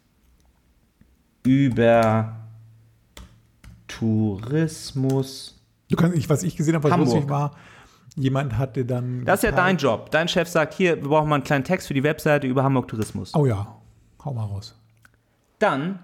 [1.43, 2.35] über
[3.87, 5.59] Tourismus.
[5.89, 7.13] Du kannst, ich, was ich gesehen habe, was Hamburg.
[7.13, 7.55] lustig war,
[8.15, 9.23] jemand hatte dann.
[9.25, 10.11] Das ist ja dein Job.
[10.11, 12.87] Dein Chef sagt, hier, wir brauchen mal einen kleinen Text für die Webseite über Hamburg
[12.89, 13.33] Tourismus.
[13.33, 13.77] Oh ja,
[14.23, 14.75] hau mal raus.
[15.59, 15.99] Dann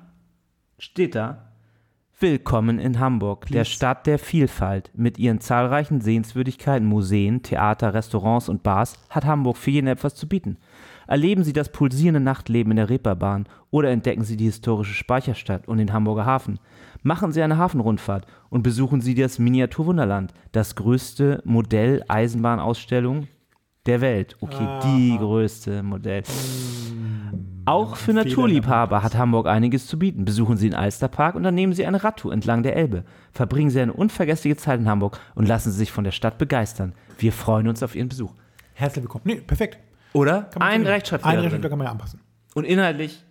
[0.84, 1.38] steht da,
[2.19, 4.91] Willkommen in Hamburg, der Stadt der Vielfalt.
[4.93, 10.27] Mit ihren zahlreichen Sehenswürdigkeiten, Museen, Theater, Restaurants und Bars hat Hamburg für jeden etwas zu
[10.27, 10.57] bieten.
[11.07, 15.77] Erleben Sie das pulsierende Nachtleben in der Reeperbahn oder entdecken Sie die historische Speicherstadt und
[15.77, 16.59] den Hamburger Hafen.
[17.01, 23.27] Machen Sie eine Hafenrundfahrt und besuchen Sie das Miniaturwunderland, das größte Modell-Eisenbahnausstellung
[23.86, 24.38] der Welt.
[24.41, 26.23] Okay, die größte Modell.
[27.65, 30.25] Auch für Naturliebhaber hat Hamburg einiges zu bieten.
[30.25, 33.05] Besuchen Sie den Alsterpark und dann nehmen Sie eine Radtour entlang der Elbe.
[33.31, 36.93] Verbringen Sie eine unvergessliche Zeit in Hamburg und lassen Sie sich von der Stadt begeistern.
[37.17, 38.34] Wir freuen uns auf Ihren Besuch.
[38.73, 39.23] Herzlich willkommen.
[39.25, 39.77] Nee, perfekt.
[40.13, 40.43] Oder?
[40.43, 40.91] Kann man Ein drin.
[40.93, 41.43] Rechtschreibfehler Ein drin.
[41.43, 42.19] Rechtschreibfehler kann man ja anpassen.
[42.53, 43.23] Und inhaltlich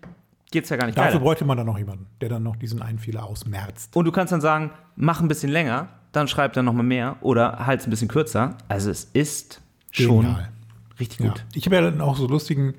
[0.50, 1.20] geht es ja gar nicht Dafür weiter.
[1.20, 3.94] bräuchte man dann noch jemanden, der dann noch diesen einen Fehler ausmerzt.
[3.96, 7.66] Und du kannst dann sagen, mach ein bisschen länger, dann schreib dann nochmal mehr oder
[7.66, 8.56] halt ein bisschen kürzer.
[8.68, 9.61] Also es ist
[9.92, 10.48] schon Genial.
[10.98, 11.28] richtig Ja.
[11.30, 11.44] gut.
[11.54, 12.74] Ich habe ja dann auch so lustigen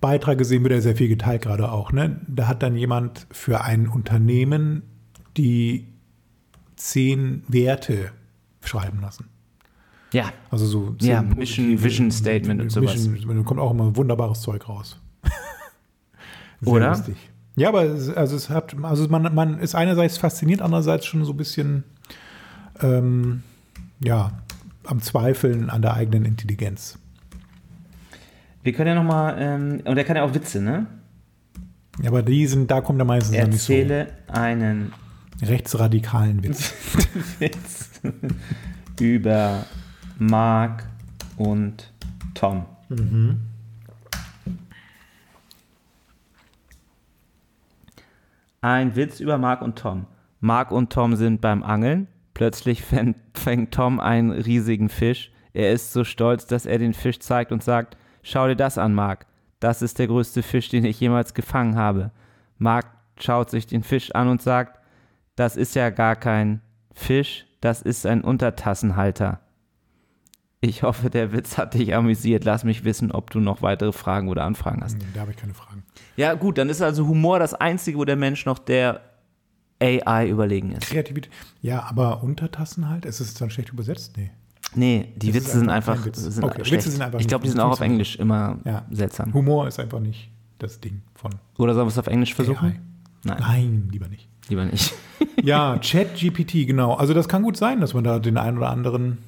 [0.00, 1.92] Beitrag gesehen, wird ja sehr viel geteilt gerade auch.
[1.92, 2.20] Ne?
[2.28, 4.82] Da hat dann jemand für ein Unternehmen
[5.36, 5.86] die
[6.76, 8.10] zehn Werte
[8.64, 9.26] schreiben lassen.
[10.12, 13.06] Ja, Also so Ja, Mission- Vision Statement und sowas.
[13.06, 15.00] Mission, da kommt auch immer wunderbares Zeug raus.
[16.64, 16.90] Oder?
[16.90, 17.16] lustig.
[17.56, 21.32] Ja, aber es, also es hat, also man, man ist einerseits fasziniert, andererseits schon so
[21.32, 21.84] ein bisschen
[22.80, 23.42] ähm,
[24.02, 24.32] ja,
[24.84, 26.98] am Zweifeln an der eigenen Intelligenz.
[28.62, 30.86] wir können ja nochmal, ähm, und er kann ja auch Witze, ne?
[32.00, 34.92] Ja, aber die sind, da kommt er meistens noch nicht so Erzähle einen
[35.42, 36.72] rechtsradikalen Witz.
[37.38, 38.00] Witz
[39.00, 39.64] über
[40.18, 40.86] Mark
[41.36, 41.92] und
[42.34, 42.64] Tom.
[48.60, 50.06] Ein Witz über Mark und Tom.
[50.40, 52.06] Mark und Tom sind beim Angeln.
[52.34, 55.30] Plötzlich fängt, fängt Tom einen riesigen Fisch.
[55.52, 58.94] Er ist so stolz, dass er den Fisch zeigt und sagt, schau dir das an,
[58.94, 59.26] Mark.
[59.60, 62.10] Das ist der größte Fisch, den ich jemals gefangen habe.
[62.58, 62.86] Mark
[63.18, 64.80] schaut sich den Fisch an und sagt,
[65.36, 66.60] das ist ja gar kein
[66.94, 69.40] Fisch, das ist ein Untertassenhalter.
[70.64, 72.44] Ich hoffe, der Witz hat dich amüsiert.
[72.44, 74.96] Lass mich wissen, ob du noch weitere Fragen oder Anfragen hast.
[74.96, 75.82] Nee, da habe ich keine Fragen.
[76.16, 79.00] Ja, gut, dann ist also Humor das Einzige, wo der Mensch noch der
[79.82, 80.82] AI überlegen ist.
[80.82, 81.32] Kreativität.
[81.60, 83.04] Ja, aber Untertassen halt?
[83.04, 84.12] Ist es dann schlecht übersetzt?
[84.16, 84.30] Nee.
[84.74, 86.20] Nee, die Witze sind einfach einfach, kein Witz.
[86.22, 86.90] sind Okay, Witze schlecht.
[86.92, 87.80] sind einfach ich glaube, die sind auch auf.
[87.80, 88.86] Englisch immer Ja.
[88.90, 89.34] seltsam.
[89.34, 92.68] Humor ist einfach nicht das Ding von Oder sollen wir es auf Englisch versuchen?
[92.68, 92.80] AI.
[93.24, 94.28] Nein, Nein, lieber nicht.
[94.48, 94.94] lieber nicht.
[95.42, 96.94] Ja, ChatGPT, genau.
[96.94, 99.18] Also das kann gut sein, dass man da den einen oder anderen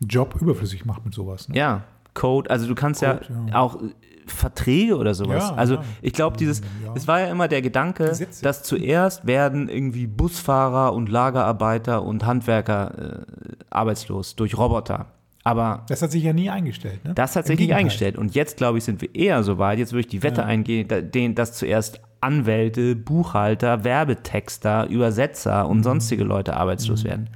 [0.00, 1.48] Job überflüssig macht mit sowas.
[1.48, 1.56] Ne?
[1.56, 1.84] Ja,
[2.20, 3.54] Code, also du kannst ja, Code, ja.
[3.58, 3.86] auch äh,
[4.26, 5.48] Verträge oder sowas.
[5.50, 5.84] Ja, also ja.
[6.02, 6.92] ich glaube, dieses, Ja.
[6.94, 8.12] es war ja immer der Gedanke,
[8.42, 15.06] dass zuerst werden irgendwie Busfahrer und Lagerarbeiter und Handwerker äh, arbeitslos durch Roboter.
[15.42, 17.02] Aber Das hat sich ja nie eingestellt.
[17.04, 17.14] Ne?
[17.14, 18.18] das hat sich nicht eingestellt.
[18.18, 20.46] Und jetzt, glaube ich, sind wir eher so weit, jetzt würde ich die Wette Ja.
[20.46, 26.58] eingehen, den, dass zuerst Anwälte, Buchhalter, Werbetexter, Übersetzer und sonstige Leute Mhm.
[26.58, 27.30] arbeitslos werden.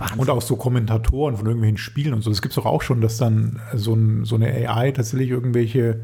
[0.00, 0.18] Wahnsinn.
[0.18, 2.30] Und auch so Kommentatoren von irgendwelchen Spielen und so.
[2.30, 6.00] Das gibt es doch auch schon, dass dann so, ein, so eine AI tatsächlich irgendwelche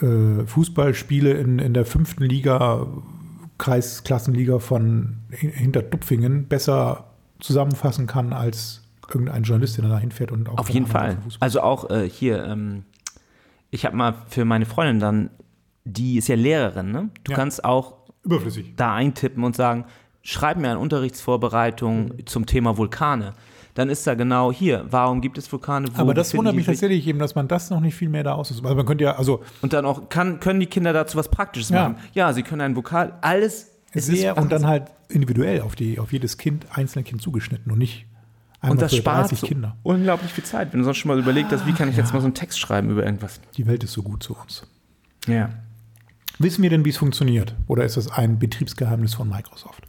[0.00, 2.86] äh, Fußballspiele in, in der fünften Liga,
[3.58, 7.04] Kreisklassenliga von hin- hinter Dupfingen besser
[7.40, 11.18] zusammenfassen kann als irgendein Journalist, der da hinfährt und auch Auf jeden Fall.
[11.40, 12.84] Also auch äh, hier, ähm,
[13.70, 15.30] ich habe mal für meine Freundin dann,
[15.84, 17.10] die ist ja Lehrerin, ne?
[17.24, 17.36] Du Ja.
[17.38, 18.72] kannst auch Überflüssig.
[18.76, 19.84] da eintippen und sagen,
[20.24, 23.34] schreib mir eine Unterrichtsvorbereitung zum Thema Vulkane.
[23.74, 25.88] Dann ist da genau hier, warum gibt es Vulkane?
[25.94, 28.34] Wo Aber das wundert mich tatsächlich eben, dass man das noch nicht viel mehr da
[28.34, 31.28] aus Also man könnte ja, also Und dann auch, kann, können die Kinder dazu was
[31.28, 31.88] Praktisches Ja.
[31.90, 31.96] machen?
[32.14, 33.72] Ja, sie können einen Vokal, alles.
[33.92, 38.06] sehr und dann halt individuell auf, die, auf jedes Kind, einzelne Kind zugeschnitten und nicht
[38.60, 39.76] einmal Und das spart 30 so Kinder.
[39.82, 40.72] unglaublich viel Zeit.
[40.72, 42.58] Wenn du sonst schon mal überlegt hast, wie kann ich jetzt mal so einen Text
[42.60, 43.40] schreiben über irgendwas?
[43.56, 44.66] Die Welt ist so gut zu uns.
[45.26, 45.50] Ja.
[46.38, 47.54] Wissen wir denn, wie es funktioniert?
[47.68, 49.82] Oder ist das ein Betriebsgeheimnis von Microsoft?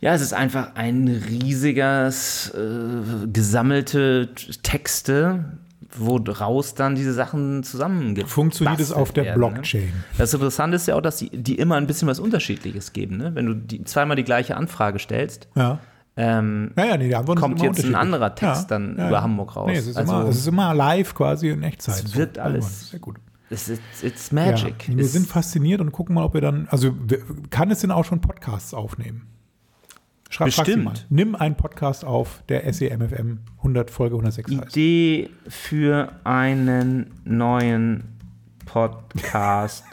[0.00, 4.30] Ja, es ist einfach ein riesiges, äh, gesammelte
[4.62, 5.58] Texte,
[5.96, 9.82] woraus dann diese Sachen zusammen Funktioniert es auf der Blockchain?
[9.88, 9.92] Ne?
[10.18, 13.16] Das Interessante ist ja auch, dass die, die immer ein bisschen was Unterschiedliches geben.
[13.16, 13.34] Ne?
[13.34, 15.80] Wenn du die, zweimal die gleiche Anfrage stellst, Ja.
[16.16, 19.66] ähm, Ja, ja, nee, Kommt jetzt ein anderer Text dann über Hamburg raus.
[19.70, 22.04] Nee, es ist, Also- immer, es ist immer live quasi in Echtzeit.
[22.04, 22.42] Es wird so.
[22.42, 23.16] alles- Sehr gut.
[23.50, 24.88] es ist it's magic.
[24.88, 26.94] Ja, wir Es- sind fasziniert und gucken mal, ob wir dann, also
[27.50, 29.26] kann es denn auch schon Podcasts aufnehmen?
[30.30, 30.84] Schreib, Bestimmt.
[30.84, 30.94] mal.
[31.08, 34.76] Nimm einen Podcast auf, der SEMFM 100 Folge 106 heißt.
[34.76, 38.04] Idee für einen neuen
[38.64, 39.84] Podcast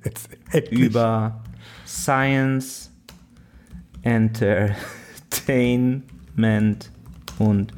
[0.70, 1.42] über
[1.84, 2.92] Science,
[4.02, 6.92] Entertainment
[7.40, 7.72] und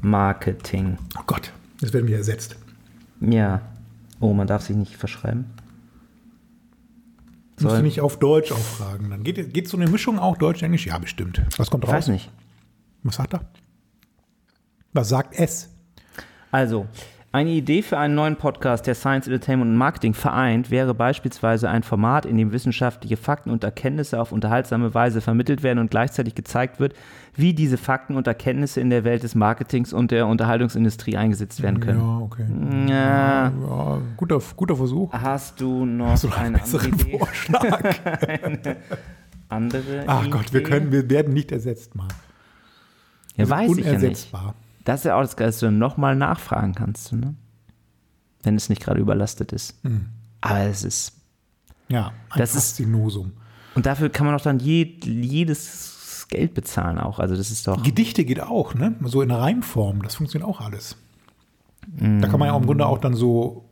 [0.00, 0.96] Marketing.
[1.18, 2.56] Oh Gott, das werden wir ersetzt.
[3.20, 3.60] Ja.
[4.18, 5.44] Oh, man darf sich nicht verschreiben.
[7.56, 9.10] Musst Soll- du nicht auf Deutsch auch fragen.
[9.10, 10.86] Dann geht, geht so eine Mischung auch Deutsch-Englisch?
[10.86, 11.40] Ja, bestimmt.
[11.56, 11.96] Was kommt Ich raus?
[11.96, 12.30] weiß nicht.
[13.04, 13.40] Was sagt er?
[14.92, 15.70] Was sagt es?
[16.50, 16.86] Also,
[17.32, 21.82] eine Idee für einen neuen Podcast, der Science, Entertainment und Marketing vereint, wäre beispielsweise ein
[21.82, 26.78] Format, in dem wissenschaftliche Fakten und Erkenntnisse auf unterhaltsame Weise vermittelt werden und gleichzeitig gezeigt
[26.78, 26.94] wird,
[27.36, 31.80] wie diese Fakten und Erkenntnisse in der Welt des Marketings und der Unterhaltungsindustrie eingesetzt werden
[31.80, 31.98] können.
[32.00, 32.46] Ja, okay.
[32.88, 33.48] Ja.
[33.48, 35.12] Ja, guter, guter Versuch.
[35.12, 37.18] Hast du noch Hast du noch einen eine andere besseren Idee?
[37.18, 37.96] Vorschlag?
[39.48, 40.70] Andere Ach Gott, wir Idee?
[40.70, 42.12] können, wir werden nicht ersetzt, Marc.
[43.36, 44.32] Ja, weiß ich ja nicht.
[44.84, 47.34] Das ist ja auch das Geile, dass du nochmal nachfragen kannst, ne?
[48.42, 49.78] wenn es nicht gerade überlastet ist.
[49.84, 50.06] Hm.
[50.40, 51.12] Aber es ist
[51.88, 53.32] Ja, ein Das ist- Faszinosum.
[53.74, 55.93] Und dafür kann man auch dann je, jedes
[56.28, 57.18] Geld bezahlen auch.
[57.18, 57.82] Also das ist doch.
[57.82, 58.96] Gedichte geht auch, ne?
[59.02, 60.96] So in Reimform, das funktioniert auch alles.
[61.86, 62.20] Mm.
[62.20, 63.64] Da kann man ja im Grunde auch dann so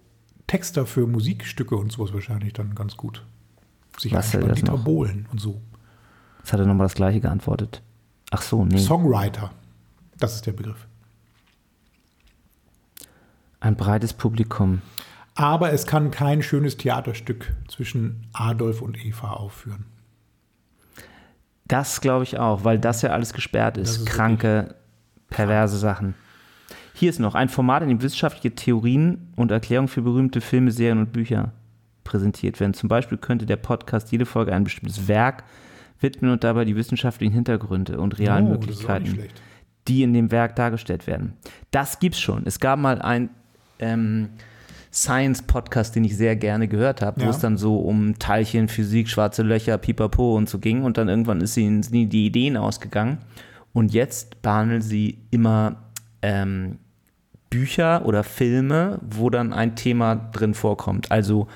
[0.46, 3.24] Texter für Musikstücke und sowas wahrscheinlich dann ganz gut
[3.98, 4.84] sich Was das Dieter noch?
[4.84, 5.61] Bohlen und so.
[6.38, 7.82] Jetzt hat er nochmal das gleiche geantwortet.
[8.30, 8.78] Ach so, nee.
[8.78, 9.50] Songwriter,
[10.18, 10.86] das ist der Begriff.
[13.61, 14.82] Ein breites Publikum.
[15.34, 19.86] Aber es kann kein schönes Theaterstück zwischen Adolf und Eva aufführen.
[21.72, 23.96] Das glaube ich auch, weil das ja alles gesperrt ist.
[23.96, 24.74] Ist Kranke,
[25.30, 26.14] perverse Sachen.
[26.92, 30.98] Hier ist noch ein Format, in dem wissenschaftliche Theorien und Erklärungen für berühmte Filme, Serien
[30.98, 31.52] und Bücher
[32.04, 32.74] präsentiert werden.
[32.74, 35.44] Zum Beispiel könnte der Podcast jede Folge ein bestimmtes Werk
[35.98, 39.28] widmen und dabei die wissenschaftlichen Hintergründe und realen Oh, Möglichkeiten
[39.88, 41.32] die in dem Werk dargestellt werden.
[41.70, 42.42] Das gibt's schon.
[42.46, 43.30] Es gab mal ein
[43.78, 44.28] ähm,
[44.93, 47.30] Science-Podcast, den ich sehr gerne gehört habe, wo Ja.
[47.30, 50.82] es dann so um Teilchen, Physik, schwarze Löcher, Pipapo und so ging.
[50.84, 53.18] Und dann irgendwann ist ihnen sind ihnen die Ideen ausgegangen.
[53.72, 55.76] Und jetzt behandeln sie immer
[56.20, 56.78] ähm,
[57.49, 61.11] Bücher oder Filme, wo dann ein Thema drin vorkommt.
[61.11, 61.49] Also,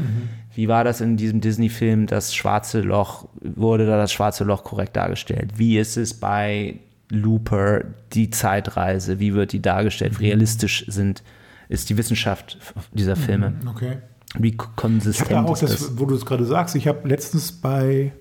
[0.55, 4.97] wie war das in diesem Disney-Film, das schwarze Loch, wurde da das schwarze Loch korrekt
[4.97, 5.53] dargestellt?
[5.57, 6.81] Wie ist es bei
[7.11, 7.83] Looper,
[8.13, 10.19] die Zeitreise, wie wird die dargestellt?
[10.21, 11.23] Wie realistisch sind,
[11.69, 12.59] ist die Wissenschaft
[12.93, 13.55] dieser Filme?
[13.69, 13.99] Okay.
[14.39, 15.71] Wie Ich habe da konsistent auch, ist das?
[15.71, 18.13] das, wo du es gerade sagst, ich habe letztens bei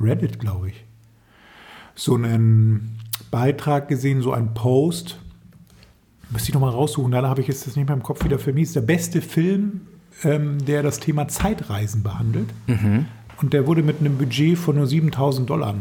[0.00, 0.84] Reddit, glaube ich,
[1.94, 2.98] so einen
[3.30, 5.18] Beitrag gesehen, so einen Post.
[6.30, 8.74] Müsste ich nochmal raussuchen, leider habe ich jetzt das nicht mehr im Kopf wieder vermiest.
[8.74, 9.82] Der beste Film,
[10.22, 12.48] ähm, der das Thema Zeitreisen behandelt.
[12.66, 13.06] Mhm.
[13.40, 15.74] Und der wurde mit einem Budget von nur 7000 Dollar,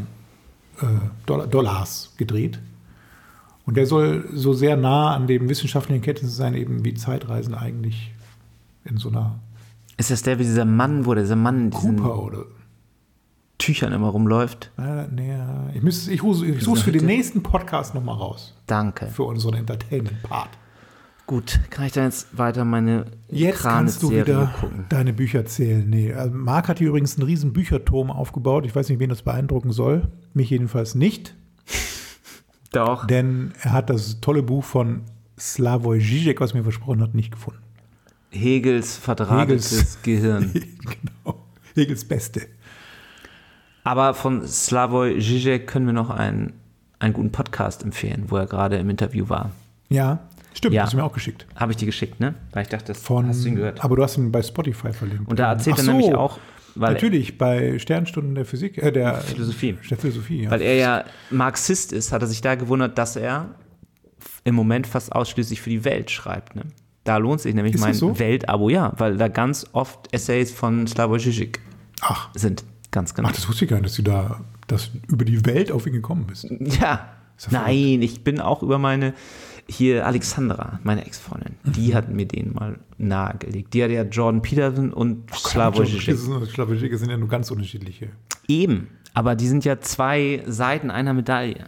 [0.82, 0.86] äh,
[1.26, 2.60] Dollar, Dollars gedreht.
[3.66, 8.14] Und der soll so sehr nah an den wissenschaftlichen Kenntnissen sein, eben wie Zeitreisen eigentlich
[8.84, 9.40] in so einer
[9.98, 12.44] Ist das der, wie dieser Mann, wo dieser Mann Cooper oder
[13.58, 14.72] Tüchern immer rumläuft?
[14.78, 15.34] Äh, nee,
[15.74, 18.54] ich, müsste, ich, suche- ich suche es für den nächsten Podcast nochmal raus.
[18.68, 19.08] Danke.
[19.08, 20.50] Für unseren Entertainment-Part.
[21.26, 24.84] Gut, kann ich dann jetzt weiter meine Jetzt kannst du wieder gucken?
[24.90, 25.90] deine Bücher zählen.
[25.90, 28.66] Nee, also Marc hat hier übrigens einen riesen Bücherturm aufgebaut.
[28.66, 30.10] Ich weiß nicht, wen das beeindrucken soll.
[30.34, 31.34] Mich jedenfalls nicht.
[32.74, 33.08] Doch.
[33.08, 35.04] Denn er hat das tolle Buch von
[35.40, 37.62] Slavoj Žižek, was mir versprochen hat, nicht gefunden.
[38.32, 39.98] Hegels verdrahtetes Hegels.
[40.04, 40.52] Gehirn.
[40.54, 41.40] genau.
[41.76, 42.48] Hegels Beste.
[43.84, 46.54] Aber von Slavoj Žižek können wir noch einen,
[47.00, 49.52] einen guten Podcast empfehlen, wo er gerade im Interview war.
[49.90, 50.20] Ja,
[50.54, 50.74] stimmt.
[50.74, 50.84] Ja.
[50.84, 51.46] Hast du mir auch geschickt.
[51.56, 52.34] Habe ich dir geschickt, ne?
[52.54, 53.84] Weil ich dachte, das Von, hast du ihn gehört.
[53.84, 55.30] Aber du hast ihn bei Spotify verlinkt.
[55.30, 56.18] Und da erzählt Ach er nämlich so.
[56.18, 56.40] auch,
[56.76, 59.78] Weil Natürlich, bei Sternstunden der Physik, äh, der Philosophie.
[59.90, 60.52] Der Philosophie, ja.
[60.52, 63.56] Weil er ja Marxist ist, hat er sich da gewundert, dass er
[64.44, 66.56] im Moment fast ausschließlich für die Welt schreibt.
[66.56, 66.64] Ne?
[67.04, 68.18] Da lohnt sich nämlich Ist mein so?
[68.18, 71.60] Weltabo, ja, weil da ganz oft Essays von Slavoj Žižek
[72.34, 72.64] sind.
[72.92, 73.30] Ganz genau.
[73.30, 75.94] ach, das wusste ich gar nicht, dass du da dass über die Welt auf ihn
[75.94, 76.48] gekommen bist.
[76.80, 77.10] Ja.
[77.38, 79.14] Ist ja Nein, ich bin auch über meine,
[79.68, 81.72] hier Alexandra, meine Ex-Freundin, Mhm.
[81.74, 83.74] die hat mir den mal nahegelegt.
[83.74, 86.18] Die hat ja Jordan Peterson und Slavoj Žižek.
[86.18, 88.10] Slavoj Žižek sind ja nur ganz unterschiedliche.
[88.48, 91.66] Eben, aber die sind ja zwei Seiten einer Medaille.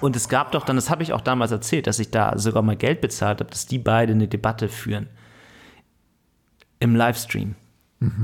[0.00, 2.62] Und es gab doch dann, das habe ich auch damals erzählt, dass ich da sogar
[2.62, 5.08] mal Geld bezahlt habe, dass die beide eine Debatte führen.
[6.80, 7.56] Im Livestream.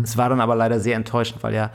[0.05, 1.72] Es war dann aber leider sehr enttäuschend, weil ja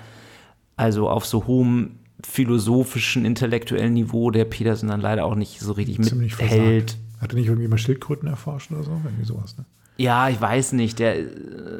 [0.77, 6.01] also auf so hohem philosophischen, intellektuellen Niveau der Peterson dann leider auch nicht so richtig
[6.01, 6.91] Ziemlich mithält.
[6.91, 6.97] versagt.
[7.22, 8.91] Hat er nicht irgendwie mal Schildkröten erforscht oder so?
[9.03, 9.65] Irgendwie sowas, ne?
[9.97, 11.15] Ja, ich weiß nicht, der,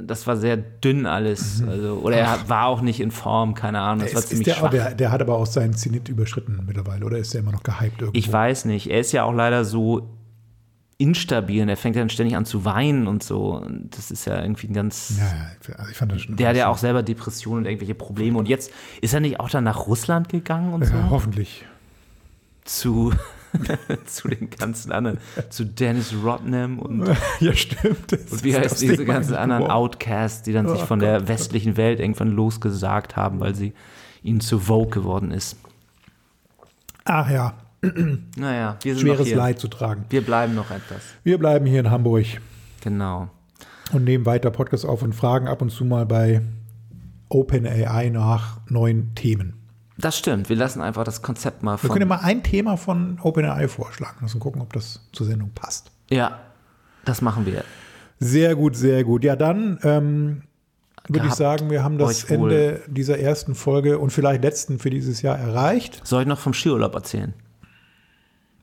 [0.06, 1.64] das war sehr dünn alles.
[1.66, 4.04] Also, oder er war auch nicht in Form, keine Ahnung.
[4.06, 4.24] Das war Mhm.
[4.24, 4.72] Ist, ziemlich ist der, schwach.
[4.72, 8.02] der, der hat aber auch seinen Zenit überschritten mittlerweile, oder ist der immer noch gehypt
[8.02, 8.18] irgendwo?
[8.20, 8.90] Ich weiß nicht.
[8.90, 10.10] Er ist ja auch leider so
[11.00, 13.56] instabil und er fängt dann ständig an zu weinen und so.
[13.56, 15.18] Und das ist ja irgendwie ein ganz.
[15.18, 16.36] Ja, also ich fand das schon.
[16.36, 18.38] Der hat ja auch selber Depressionen und irgendwelche Probleme.
[18.38, 18.72] Und jetzt
[19.02, 20.94] ist er nicht auch dann nach Russland gegangen und so?
[20.94, 21.66] Ja, hoffentlich.
[22.66, 23.14] Zu,
[24.06, 25.20] zu den ganzen anderen.
[25.50, 27.08] Zu Dennis Rodnam und,
[27.40, 28.12] Ja, stimmt.
[28.12, 29.78] Das und wie heißt diese ganzen anderen geworden.
[29.78, 33.74] Outcasts, die dann sich Oh von Gott, der westlichen Welt irgendwann losgesagt haben, weil sie
[34.22, 35.56] ihnen zu Vogue geworden ist.
[37.06, 37.54] Ach ja,
[38.38, 39.32] Naja, wir schweres.
[39.34, 40.06] Leid zu tragen.
[40.10, 41.02] Wir bleiben noch etwas.
[41.24, 42.26] Wir bleiben hier in Hamburg
[42.82, 43.30] Genau.
[43.94, 46.42] und nehmen weiter Podcasts auf und fragen ab und zu mal bei
[47.30, 49.54] OpenAI nach neuen Themen.
[49.98, 50.50] Das stimmt.
[50.50, 51.90] Wir lassen einfach das Konzept mal Wir von.
[51.92, 55.52] können ja mal ein Thema von OpenAI vorschlagen lassen und gucken, ob das zur Sendung
[55.54, 55.92] passt.
[56.10, 56.40] Ja,
[57.06, 57.64] das machen wir.
[58.20, 59.24] Sehr gut, sehr gut.
[59.24, 60.44] Ja, dann ähm,
[61.08, 62.52] würde ich sagen, wir haben das euch wohl.
[62.52, 66.02] Ende dieser ersten Folge und vielleicht letzten für dieses Jahr erreicht.
[66.06, 67.34] Soll ich noch vom Skiurlaub erzählen?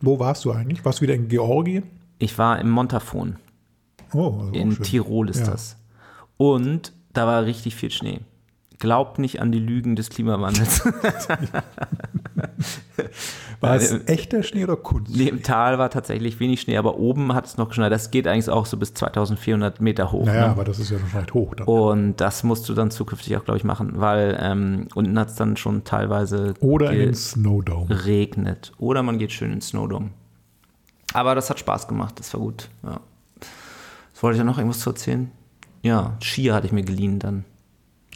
[0.07, 0.85] Wo warst du eigentlich?
[0.85, 1.83] Warst du wieder in Georgien?
[2.19, 3.37] Ich war im Montafon.
[4.15, 4.81] Oh, also In.
[4.83, 5.47] Tirol ist Ja.
[5.51, 5.77] das.
[6.37, 8.21] Und da war richtig viel Schnee.
[8.79, 10.83] Glaubt nicht an die Lügen des Klimawandels.
[13.61, 15.15] War es echter Schnee oder Kunst?
[15.17, 17.93] nee, Im Tal war tatsächlich wenig Schnee, aber oben hat es noch geschneit.
[17.93, 20.27] Das geht eigentlich auch so bis 2400 Meter hoch.
[20.27, 20.51] Naja, ne?
[20.51, 21.55] aber das ist ja noch recht hoch.
[21.55, 21.67] Dann.
[21.67, 25.37] Und das musst du dann zukünftig auch, glaube ich, machen, weil ähm, unten hat es
[25.37, 28.05] dann schon teilweise Oder in den Snowdome.
[28.07, 28.73] regnet.
[28.79, 30.11] Oder man geht schön ins Snowdome.
[31.13, 32.69] Aber das hat Spaß gemacht, das war gut.
[32.83, 33.01] Ja.
[34.13, 35.31] Was wollte ich da noch irgendwas zu erzählen?
[35.83, 37.45] Ja, Skier hatte ich mir geliehen dann.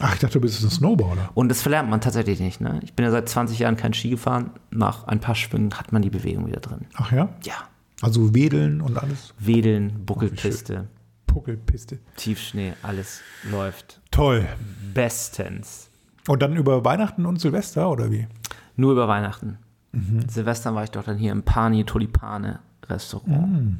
[0.01, 1.29] Ach, ich dachte, du bist ein Snowboarder.
[1.33, 2.59] Und das verlernt man tatsächlich nicht.
[2.61, 2.79] Ne?
[2.83, 4.51] Ich bin ja seit 20 Jahren kein Ski gefahren.
[4.71, 6.85] Nach ein paar Schwüngen hat man die Bewegung wieder drin.
[6.95, 7.29] Ach ja?
[7.43, 7.53] Ja.
[8.01, 9.33] Also Wedeln und alles.
[9.37, 10.87] Wedeln, Buckelpiste,
[11.27, 11.99] Puckelpiste.
[12.15, 14.47] Tiefschnee, alles läuft Toll.
[14.93, 15.89] bestens.
[16.27, 18.27] Und dann über Weihnachten und Silvester oder wie?
[18.75, 19.59] Nur über Weihnachten.
[19.91, 20.27] Mhm.
[20.27, 23.51] Silvester war ich doch dann hier im Pani Tulipane Restaurant.
[23.51, 23.77] Mhm.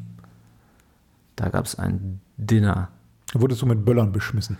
[1.36, 2.90] Da gab es ein Dinner.
[3.34, 4.58] Da wurdest du mit Böllern beschmissen.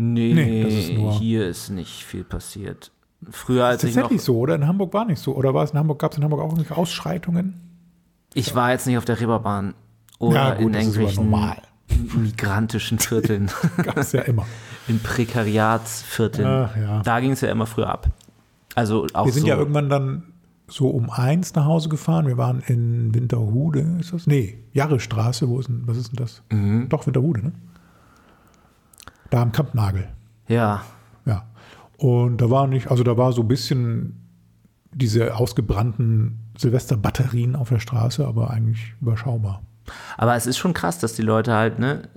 [0.00, 2.92] Nee, Nee, ist hier ist nicht viel passiert.
[3.30, 4.02] Früher, als Ist ich noch.
[4.04, 4.54] tatsächlich so, oder?
[4.54, 5.34] In Hamburg war nicht so.
[5.34, 7.54] Oder war es in Hamburg, gab es in Hamburg auch irgendwelche Ausschreitungen?
[8.32, 9.74] Ich war jetzt nicht auf der Reeperbahn
[10.20, 13.50] oder Ja, gut, in das ist aber irgendwelchen migrantischen Vierteln,
[13.82, 14.46] Gab es ja immer.
[14.88, 16.46] in Prekariatsvierteln.
[16.80, 17.02] Ja.
[17.02, 18.08] Da ging es ja immer früher ab.
[18.74, 19.48] Also auch Wir sind so.
[19.48, 20.22] ja irgendwann dann
[20.68, 22.26] so um eins nach Hause gefahren.
[22.26, 24.26] Wir waren in Winterhude, ist das?
[24.26, 26.42] Nee, Jarrestraße, wo ist denn, was ist denn das?
[26.52, 26.88] Mhm.
[26.88, 27.52] Doch, Winterhude, ne?
[29.30, 30.08] Da am Kampnagel.
[30.48, 30.82] ja,
[31.26, 31.44] Ja.
[31.98, 34.24] Und da war nicht, also da war so ein bisschen
[34.92, 39.62] diese ausgebrannten Silvesterbatterien auf der Straße, aber eigentlich überschaubar.
[40.16, 42.08] aber es ist schon krass, dass die Leute halt, ne?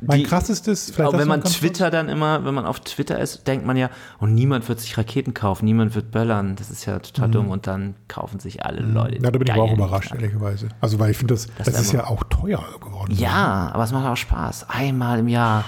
[0.00, 3.18] Mein die- krassestes, vielleicht Aber das wenn man Twitter dann immer, wenn man auf Twitter
[3.18, 6.84] ist, denkt man ja, und niemand wird sich Raketen kaufen, niemand wird böllern, das ist
[6.84, 9.18] ja total dumm und dann kaufen sich alle Leute.
[9.18, 9.24] Mhm.
[9.24, 10.22] Ja, da bin ich aber auch überrascht, Knall.
[10.22, 10.68] ehrlicherweise.
[10.80, 13.12] Also, weil ich finde, das, das, ist ist ja auch teuer geworden.
[13.14, 15.64] Ja, aber es macht auch Spaß, einmal im Jahr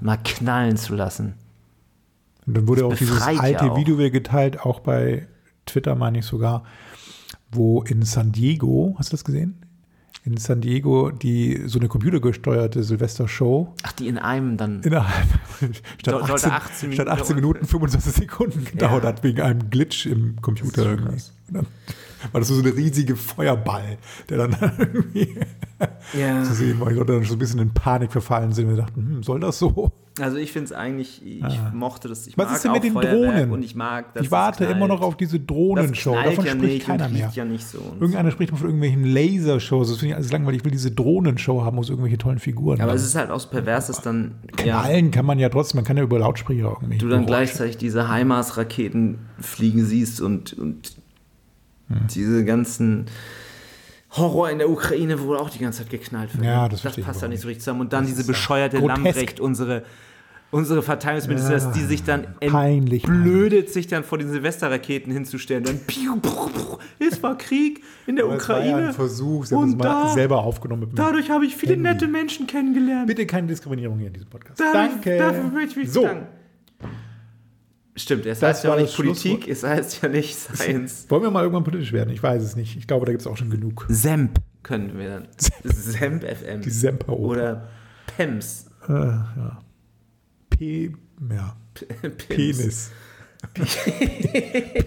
[0.00, 1.34] mal knallen zu lassen.
[2.46, 3.76] Und dann wurde auch dieses befreit ja alte auch.
[3.78, 5.26] Video wieder geteilt, auch bei
[5.66, 6.64] Twitter, meine ich sogar,
[7.50, 9.63] wo in San Diego, hast du das gesehen?
[10.26, 13.74] In San Diego die so eine computergesteuerte Silvester-Show.
[13.82, 14.80] Ach, die in einem dann.
[14.82, 15.26] innerhalb.
[16.00, 19.08] Statt Sollte 18, 18 statt Minuten 18 Minuten 25 Sekunden gedauert Ja.
[19.10, 21.66] hat wegen einem Glitch im Computer Das ist schon
[22.32, 23.98] War das so ein riesige Feuerball,
[24.28, 25.36] der dann irgendwie
[26.18, 26.42] Ja.
[26.42, 26.88] zu sehen war.
[26.90, 28.68] Die Leute dann schon ein bisschen in Panik verfallen sind.
[28.68, 29.90] Wir dachten, hm, soll das so?
[30.20, 32.28] Also ich finde es eigentlich, ich mochte das.
[32.28, 32.42] Ich Ah.
[32.42, 33.50] Was mag ist denn auch mit den Feuerwerk Drohnen?
[33.50, 36.14] Und ich mag, dass ich warte immer noch auf diese Das Drohnenshow.
[36.14, 37.32] Davon ja spricht nicht keiner mehr.
[37.34, 37.78] ja nicht so.
[37.98, 39.88] Irgendeiner spricht von irgendwelchen Lasershows.
[39.88, 40.60] Das finde ich alles langweilig.
[40.60, 42.96] Ich will diese Drohnenshow haben, wo es irgendwelche tollen Figuren Aber haben.
[42.96, 45.84] es ist halt auch so pervers, dass dann ja, Knallen kann man ja trotzdem, man
[45.84, 46.98] kann ja über Lautsprecher irgendwie.
[46.98, 50.92] du dann gleichzeitig diese HIMARS-Raketen fliegen siehst und, und
[51.88, 52.06] Hm.
[52.14, 53.06] diese ganzen
[54.12, 56.44] Horror in der Ukraine, wo auch die ganze Zeit geknallt wird.
[56.44, 57.80] Ja, das das passt da nicht so richtig zusammen.
[57.82, 59.04] Und dann diese ja bescheuerte grotesk.
[59.04, 59.82] Lambrecht, unsere,
[60.52, 65.64] unsere Verteidigungsminister, dass die sich dann Peinlich, blödet, sich dann vor den Silvesterraketen hinzustellen.
[65.64, 68.88] Dann piu, piu, piu, es war Krieg in der Aber es war ja Ukraine.
[68.90, 69.46] ein Versuch.
[69.46, 70.88] Sie haben es mal da- selber aufgenommen.
[70.94, 71.88] Dadurch habe ich viele Handy.
[71.88, 73.08] nette Menschen kennengelernt.
[73.08, 74.60] Bitte keine Diskriminierung hier in diesem Podcast.
[74.60, 75.18] Dadurch- Danke.
[75.18, 76.26] Dafür möchte ich mich so, bedanken.
[77.96, 81.06] Stimmt, es Das heißt ja war auch nicht Politik, es heißt ja nicht Science.
[81.10, 82.10] wollen wir mal irgendwann politisch werden?
[82.10, 82.76] Ich weiß es nicht.
[82.76, 83.86] Ich glaube, da gibt es auch schon genug.
[83.88, 85.28] Semp können wir dann.
[85.62, 86.62] Semp FM.
[86.62, 87.68] Die Semper Oder
[88.16, 88.66] PEMS.
[88.88, 89.60] Äh, ja.
[90.50, 90.92] P,
[91.30, 91.56] ja.
[92.28, 92.28] Pims.
[92.28, 92.90] Penis.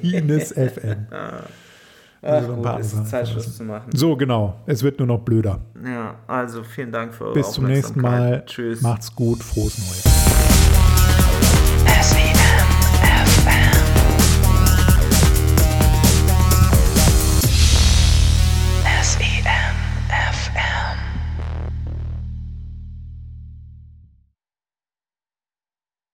[0.01, 1.07] Penis FM.
[1.11, 1.43] Ach
[2.21, 3.27] Also ein gut, ist Zeit.
[3.27, 3.91] Schluss zu machen.
[3.93, 4.59] So, genau.
[4.65, 5.61] Es wird nur noch blöder.
[5.85, 8.43] Ja, also vielen Dank für eure Bis zum nächsten Mal.
[8.45, 8.81] Tschüss.
[8.81, 9.43] Macht's gut.
[9.43, 10.03] Frohes Neues.
[12.09, 12.76] SEM.